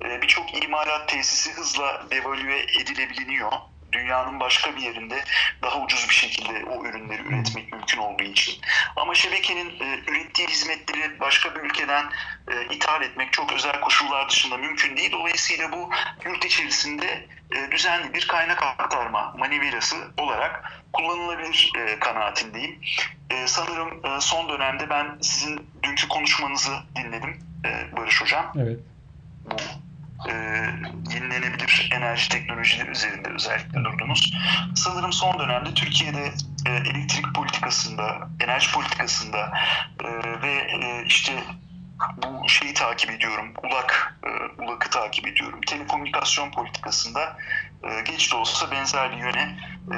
e, 0.06 0.22
birçok 0.22 0.64
imalat 0.64 1.10
tesisi 1.10 1.52
hızla 1.54 2.08
devalüe 2.12 2.60
edilebiliyor. 2.82 3.52
Dünyanın 3.92 4.40
başka 4.40 4.76
bir 4.76 4.82
yerinde 4.82 5.24
daha 5.62 5.80
ucuz 5.82 6.10
bir 6.10 6.14
şekilde 6.14 6.66
o 6.66 6.86
ürünleri 6.86 7.22
üretmek 7.22 7.74
mümkün 7.74 7.98
olduğu 7.98 8.24
için. 8.24 8.56
Ama 8.96 9.16
şebekenin 9.16 9.70
e, 9.80 10.00
ürettiği 10.08 10.48
hizmetleri 10.48 11.20
başka 11.20 11.56
bir 11.56 11.60
ülkeden 11.60 12.06
e, 12.52 12.76
ithal 12.76 13.02
etmek 13.02 13.34
çok 13.34 13.54
özel 13.54 13.82
koşullar 13.82 14.30
dışında 14.30 14.58
mümkün 14.58 14.98
değil. 14.98 15.12
Dolayısıyla 15.12 15.72
bu 15.72 15.90
yurt 16.26 16.46
içerisinde 16.46 17.28
e, 17.56 17.72
düzenli 17.72 18.14
bir 18.14 18.28
kaynak 18.28 18.64
aktarma 18.64 19.34
manivelası 19.38 19.96
olarak 20.18 20.82
kullanılabilir 20.94 21.72
e, 21.78 22.00
kanaatindeyim. 22.00 22.80
E, 23.30 23.48
sanırım 23.48 24.06
e, 24.06 24.22
son 24.22 24.50
dönemde 24.50 24.90
ben 24.90 25.18
sizin 25.22 25.68
dünkü 25.84 26.08
konuşmanızı 26.08 26.74
dinledim 26.96 27.40
e, 27.66 27.98
Barış 27.98 28.22
Hocam. 28.22 28.54
Evet. 28.58 28.80
Bu 29.46 29.56
e, 30.28 30.34
yenilenebilir 31.14 31.90
enerji 31.94 32.30
teknolojileri 32.30 32.90
üzerinde 32.90 33.30
özellikle 33.30 33.84
durdunuz. 33.84 34.34
Sanırım 34.76 35.14
son 35.14 35.40
dönemde 35.40 35.74
Türkiye'de 35.74 36.32
e, 36.66 36.72
elektrik 36.72 37.36
politikasında, 37.36 38.30
enerji 38.40 38.72
politikasında 38.72 39.52
e, 40.04 40.42
ve 40.42 40.54
e, 40.54 41.04
işte 41.06 41.44
bu 42.18 42.50
şeyi 42.50 42.74
takip 42.74 43.12
ediyorum, 43.12 43.54
ULAK, 43.64 44.18
e, 44.24 44.62
ULAK'ı 44.62 44.90
takip 44.90 45.28
ediyorum. 45.28 45.62
Telekomünikasyon 45.62 46.52
politikasında 46.52 47.38
e, 47.84 48.02
geç 48.02 48.32
de 48.32 48.36
olsa 48.36 48.72
benzer 48.72 49.12
bir 49.12 49.18
yöne 49.18 49.58
e, 49.92 49.96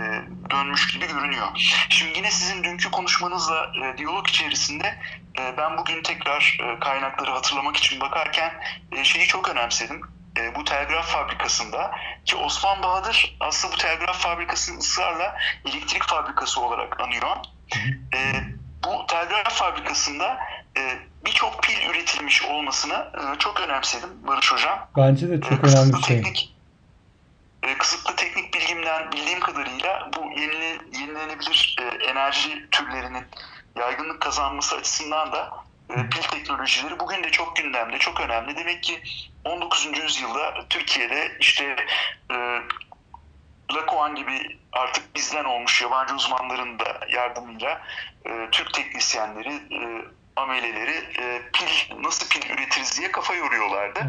dönmüş 0.51 0.87
gibi 0.93 1.07
görünüyor. 1.07 1.47
Şimdi 1.89 2.17
yine 2.17 2.31
sizin 2.31 2.63
dünkü 2.63 2.91
konuşmanızla 2.91 3.71
e, 3.83 3.97
diyalog 3.97 4.27
içerisinde 4.27 4.99
e, 5.39 5.57
ben 5.57 5.77
bugün 5.77 6.03
tekrar 6.03 6.57
e, 6.63 6.79
kaynakları 6.79 7.31
hatırlamak 7.31 7.77
için 7.77 7.99
bakarken 7.99 8.51
e, 8.91 9.03
şeyi 9.03 9.27
çok 9.27 9.49
önemsedim. 9.49 10.01
E, 10.39 10.55
bu 10.55 10.63
telgraf 10.63 11.07
fabrikasında 11.07 11.91
ki 12.25 12.35
Osman 12.35 12.83
Bahadır 12.83 13.37
aslında 13.39 13.73
bu 13.73 13.77
telgraf 13.77 14.17
fabrikasını 14.17 14.79
ısrarla 14.79 15.37
elektrik 15.65 16.03
fabrikası 16.03 16.61
olarak 16.61 16.99
anıyor. 16.99 17.35
E, 18.15 18.19
bu 18.83 19.07
telgraf 19.07 19.53
fabrikasında 19.53 20.37
e, 20.77 20.99
birçok 21.25 21.63
pil 21.63 21.89
üretilmiş 21.89 22.43
olmasını 22.43 22.93
e, 22.93 23.39
çok 23.39 23.59
önemsedim 23.61 24.09
Barış 24.27 24.51
Hocam. 24.51 24.87
Bence 24.97 25.29
de 25.29 25.41
çok 25.41 25.63
e, 25.63 25.67
önemli 25.67 25.93
bir 25.93 26.01
şey. 26.01 26.21
Teknik, 26.21 26.55
e, 27.63 27.77
kısıtlı 27.77 28.15
teknik 28.15 28.53
bilgimden 28.53 29.11
bildiğim 29.11 29.39
kadarıyla 29.39 30.09
bu 30.17 30.39
yenile, 30.39 30.77
yenilenebilir 30.99 31.75
e, 31.79 32.05
enerji 32.05 32.69
türlerinin 32.71 33.25
yaygınlık 33.75 34.21
kazanması 34.21 34.75
açısından 34.75 35.31
da 35.31 35.39
e, 35.45 35.68
pil 35.95 36.21
teknolojileri 36.21 36.99
bugün 36.99 37.23
de 37.23 37.29
çok 37.29 37.55
gündemde, 37.55 37.97
çok 37.97 38.21
önemli. 38.21 38.55
Demek 38.55 38.83
ki 38.83 38.99
19. 39.45 39.89
yüzyılda 40.03 40.65
Türkiye'de 40.69 41.31
işte 41.39 41.75
e, 42.31 42.35
Lakoan 43.73 44.15
gibi 44.15 44.59
artık 44.71 45.15
bizden 45.15 45.43
olmuş 45.43 45.81
yabancı 45.81 46.15
uzmanların 46.15 46.79
da 46.79 46.99
yardımıyla 47.09 47.81
e, 48.25 48.47
Türk 48.51 48.73
teknisyenleri, 48.73 49.53
e, 49.53 50.05
ameleleri 50.35 50.95
e, 51.19 51.41
pil 51.53 52.03
nasıl 52.03 52.29
pil 52.29 52.49
üretiriz 52.49 52.99
diye 52.99 53.11
kafa 53.11 53.33
yoruyorlardı. 53.33 53.99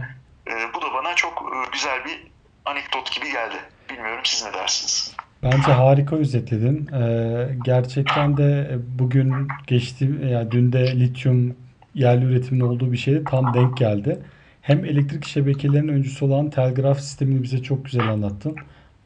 E, 0.47 0.75
bu 0.75 0.83
da 0.83 0.93
bana 0.93 1.15
çok 1.15 1.43
e, 1.43 1.71
güzel 1.73 2.05
bir 2.05 2.21
anekdot 2.65 3.13
gibi 3.13 3.33
geldi. 3.33 3.57
Bilmiyorum 3.91 4.21
siz 4.25 4.45
ne 4.45 4.53
dersiniz? 4.53 5.17
Bence 5.43 5.73
harika 5.73 6.17
özetledin. 6.17 6.89
Ee, 6.93 7.49
gerçekten 7.65 8.37
de 8.37 8.79
bugün 8.99 9.49
geçti, 9.67 10.11
yani 10.25 10.51
dün 10.51 10.73
de 10.73 11.01
lityum 11.01 11.57
yerli 11.95 12.25
üretimin 12.25 12.61
olduğu 12.61 12.93
bir 12.93 12.97
şeye 12.97 13.25
tam 13.25 13.55
denk 13.55 13.77
geldi. 13.77 14.19
Hem 14.63 14.85
elektrik 14.85 15.25
şebekelerinin 15.27 15.93
öncüsü 15.93 16.25
olan 16.25 16.51
telgraf 16.51 17.01
sistemini 17.01 17.43
bize 17.43 17.63
çok 17.63 17.85
güzel 17.85 18.09
anlattın. 18.09 18.57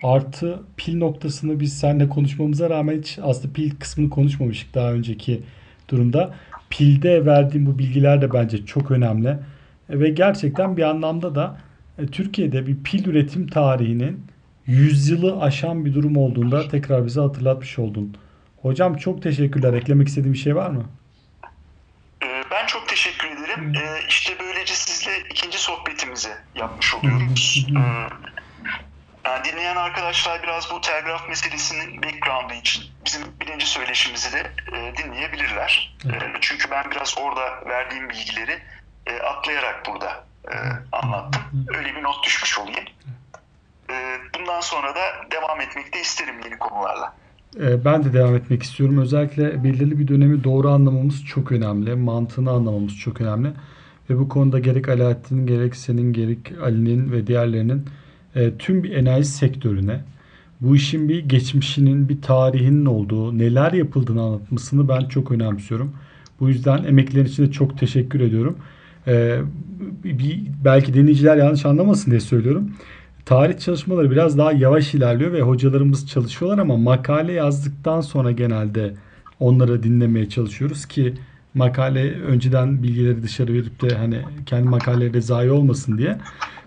Artı 0.03 0.63
pil 0.77 0.97
noktasını 0.97 1.61
biz 1.61 1.79
seninle 1.79 2.09
konuşmamıza 2.09 2.71
rağmen 2.71 2.99
hiç 2.99 3.19
aslında 3.23 3.53
pil 3.53 3.71
kısmını 3.71 4.11
konuşmamıştık 4.11 4.75
daha 4.75 4.93
önceki 4.93 5.43
durumda. 5.89 6.35
Pilde 6.71 7.27
verdiğim 7.27 7.67
bu 7.67 7.79
bilgiler 7.79 8.23
de 8.23 8.33
bence 8.33 8.67
çok 8.67 8.91
önemli. 8.91 9.37
Ve 9.91 10.09
gerçekten 10.09 10.77
bir 10.77 10.83
anlamda 10.83 11.35
da 11.35 11.57
e, 11.99 12.07
Türkiye'de 12.07 12.67
bir 12.67 12.77
pil 12.83 13.07
üretim 13.07 13.47
tarihinin 13.47 14.21
100 14.67 15.09
yılı 15.11 15.41
aşan 15.41 15.85
bir 15.85 15.95
durum 15.95 16.17
olduğunda 16.17 16.69
tekrar 16.69 17.07
bize 17.07 17.21
hatırlatmış 17.21 17.79
oldun. 17.79 18.17
Hocam 18.63 18.97
çok 18.97 19.23
teşekkürler. 19.23 19.73
Eklemek 19.73 20.09
istediğim 20.09 20.33
bir 20.33 20.39
şey 20.39 20.57
var 20.57 20.71
mı? 20.71 20.85
Ben 22.55 22.67
çok 22.67 22.89
teşekkür 22.89 23.29
ederim. 23.31 23.73
Ee, 23.77 24.01
işte 24.09 24.37
böylece 24.41 24.75
sizle 24.75 25.19
ikinci 25.19 25.59
sohbetimizi 25.59 26.37
yapmış 26.55 26.95
oluyoruz. 26.95 27.67
Ee, 27.77 27.81
yani 29.25 29.45
dinleyen 29.45 29.77
arkadaşlar 29.77 30.43
biraz 30.43 30.71
bu 30.71 30.81
telgraf 30.81 31.29
meselesinin 31.29 32.03
background'ı 32.03 32.55
için 32.55 32.85
bizim 33.05 33.23
birinci 33.41 33.67
söyleşimizi 33.67 34.33
de 34.33 34.53
e, 34.73 34.97
dinleyebilirler. 34.97 35.97
Çünkü 36.41 36.71
ben 36.71 36.91
biraz 36.91 37.19
orada 37.19 37.67
verdiğim 37.67 38.11
bilgileri 38.11 38.63
atlayarak 39.25 39.87
burada 39.87 40.25
e, 40.53 40.57
anlattım. 40.93 41.43
Öyle 41.69 41.97
bir 41.97 42.03
not 42.03 42.25
düşmüş 42.25 42.59
olayım. 42.59 42.85
E, 43.91 44.19
bundan 44.35 44.61
sonra 44.61 44.95
da 44.95 45.31
devam 45.31 45.61
etmek 45.61 45.95
de 45.95 46.01
isterim 46.01 46.41
yeni 46.45 46.59
konularla. 46.59 47.15
E, 47.61 47.85
ben 47.85 48.05
de 48.05 48.13
devam 48.13 48.35
etmek 48.35 48.63
istiyorum. 48.63 48.99
Özellikle 48.99 49.65
belirli 49.65 49.99
bir 49.99 50.09
dönemi 50.09 50.45
doğru 50.45 50.69
anlamamız 50.69 51.25
çok 51.25 51.53
önemli. 51.53 51.95
Mantığını 51.95 52.51
anlamamız 52.51 52.97
çok 52.97 53.21
önemli. 53.21 53.49
Ve 54.11 54.19
bu 54.19 54.29
konuda 54.29 54.59
gerek 54.59 54.89
Alaaddin'in 54.89 55.47
gerek 55.47 55.77
senin 55.77 56.13
gerek 56.13 56.53
Ali'nin 56.63 57.13
ve 57.13 57.27
diğerlerinin 57.27 57.83
e, 58.35 58.55
tüm 58.59 58.85
bir 58.85 58.93
enerji 58.93 59.29
sektörüne 59.29 60.01
bu 60.61 60.77
işin 60.77 61.09
bir 61.09 61.29
geçmişinin, 61.29 62.09
bir 62.09 62.23
tarihinin 62.23 62.87
olduğu, 62.87 63.39
neler 63.39 63.73
yapıldığını 63.73 64.23
anlatmasını 64.23 64.89
ben 64.89 65.01
çok 65.09 65.33
önemsiyorum. 65.33 65.93
Bu 66.41 66.49
yüzden 66.49 66.85
emeklerin 66.85 67.25
için 67.25 67.47
de 67.47 67.53
çok 67.53 67.79
teşekkür 67.79 68.21
ediyorum. 68.21 68.57
Ee, 69.07 69.39
bir, 70.05 70.41
belki 70.65 70.95
dinleyiciler 70.95 71.37
yanlış 71.37 71.67
anlamasın 71.67 72.11
diye 72.11 72.21
söylüyorum. 72.21 72.71
Tarih 73.27 73.59
çalışmaları 73.59 74.11
biraz 74.11 74.39
daha 74.39 74.53
yavaş 74.53 74.95
ilerliyor 74.95 75.33
ve 75.33 75.41
hocalarımız 75.41 76.09
çalışıyorlar 76.09 76.59
ama 76.59 76.77
makale 76.77 77.33
yazdıktan 77.33 78.01
sonra 78.01 78.33
genelde 78.33 78.95
onları 79.41 79.83
dinlemeye 79.83 80.29
çalışıyoruz 80.29 80.87
ki 80.87 81.15
makale 81.55 82.21
önceden 82.21 82.83
bilgileri 82.83 83.23
dışarı 83.23 83.53
verip 83.53 83.83
de 83.83 83.95
hani 83.97 84.23
kendi 84.47 84.69
makaleleri 84.69 85.23
zayi 85.23 85.51
olmasın 85.51 85.99
diye. 85.99 86.19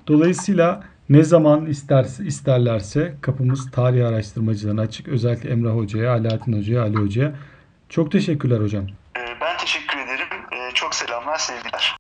Dolayısıyla 0.08 0.84
ne 1.10 1.24
zaman 1.24 1.66
isterse, 1.66 2.26
isterlerse 2.26 3.16
kapımız 3.22 3.72
tarih 3.72 4.08
araştırmacılarına 4.08 4.82
açık. 4.82 5.08
Özellikle 5.08 5.50
Emrah 5.50 5.76
Hoca'ya, 5.76 6.12
Alaaddin 6.12 6.58
Hoca'ya, 6.58 6.82
Ali 6.82 6.98
Hoca'ya. 6.98 7.34
Çok 7.90 8.12
teşekkürler 8.12 8.60
hocam. 8.60 8.84
Ee, 9.18 9.20
ben 9.42 9.58
teşekkür 9.58 9.98
ederim. 9.98 10.28
Ee, 10.52 10.74
çok 10.74 10.96
selamlar, 10.96 11.38
sevgiler. 11.38 11.97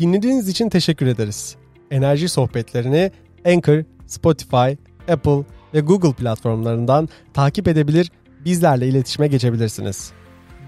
Dinlediğiniz 0.00 0.48
için 0.48 0.68
teşekkür 0.68 1.06
ederiz. 1.06 1.56
Enerji 1.90 2.28
sohbetlerini 2.28 3.10
Anchor, 3.46 3.84
Spotify, 4.06 4.70
Apple 5.12 5.44
ve 5.74 5.80
Google 5.80 6.12
platformlarından 6.12 7.08
takip 7.34 7.68
edebilir, 7.68 8.10
bizlerle 8.44 8.88
iletişime 8.88 9.26
geçebilirsiniz. 9.26 10.12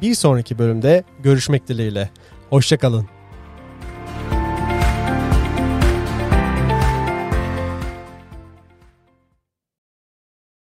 Bir 0.03 0.15
sonraki 0.15 0.59
bölümde 0.59 1.05
görüşmek 1.23 1.69
dileğiyle. 1.69 2.11
Hoşçakalın. 2.51 3.07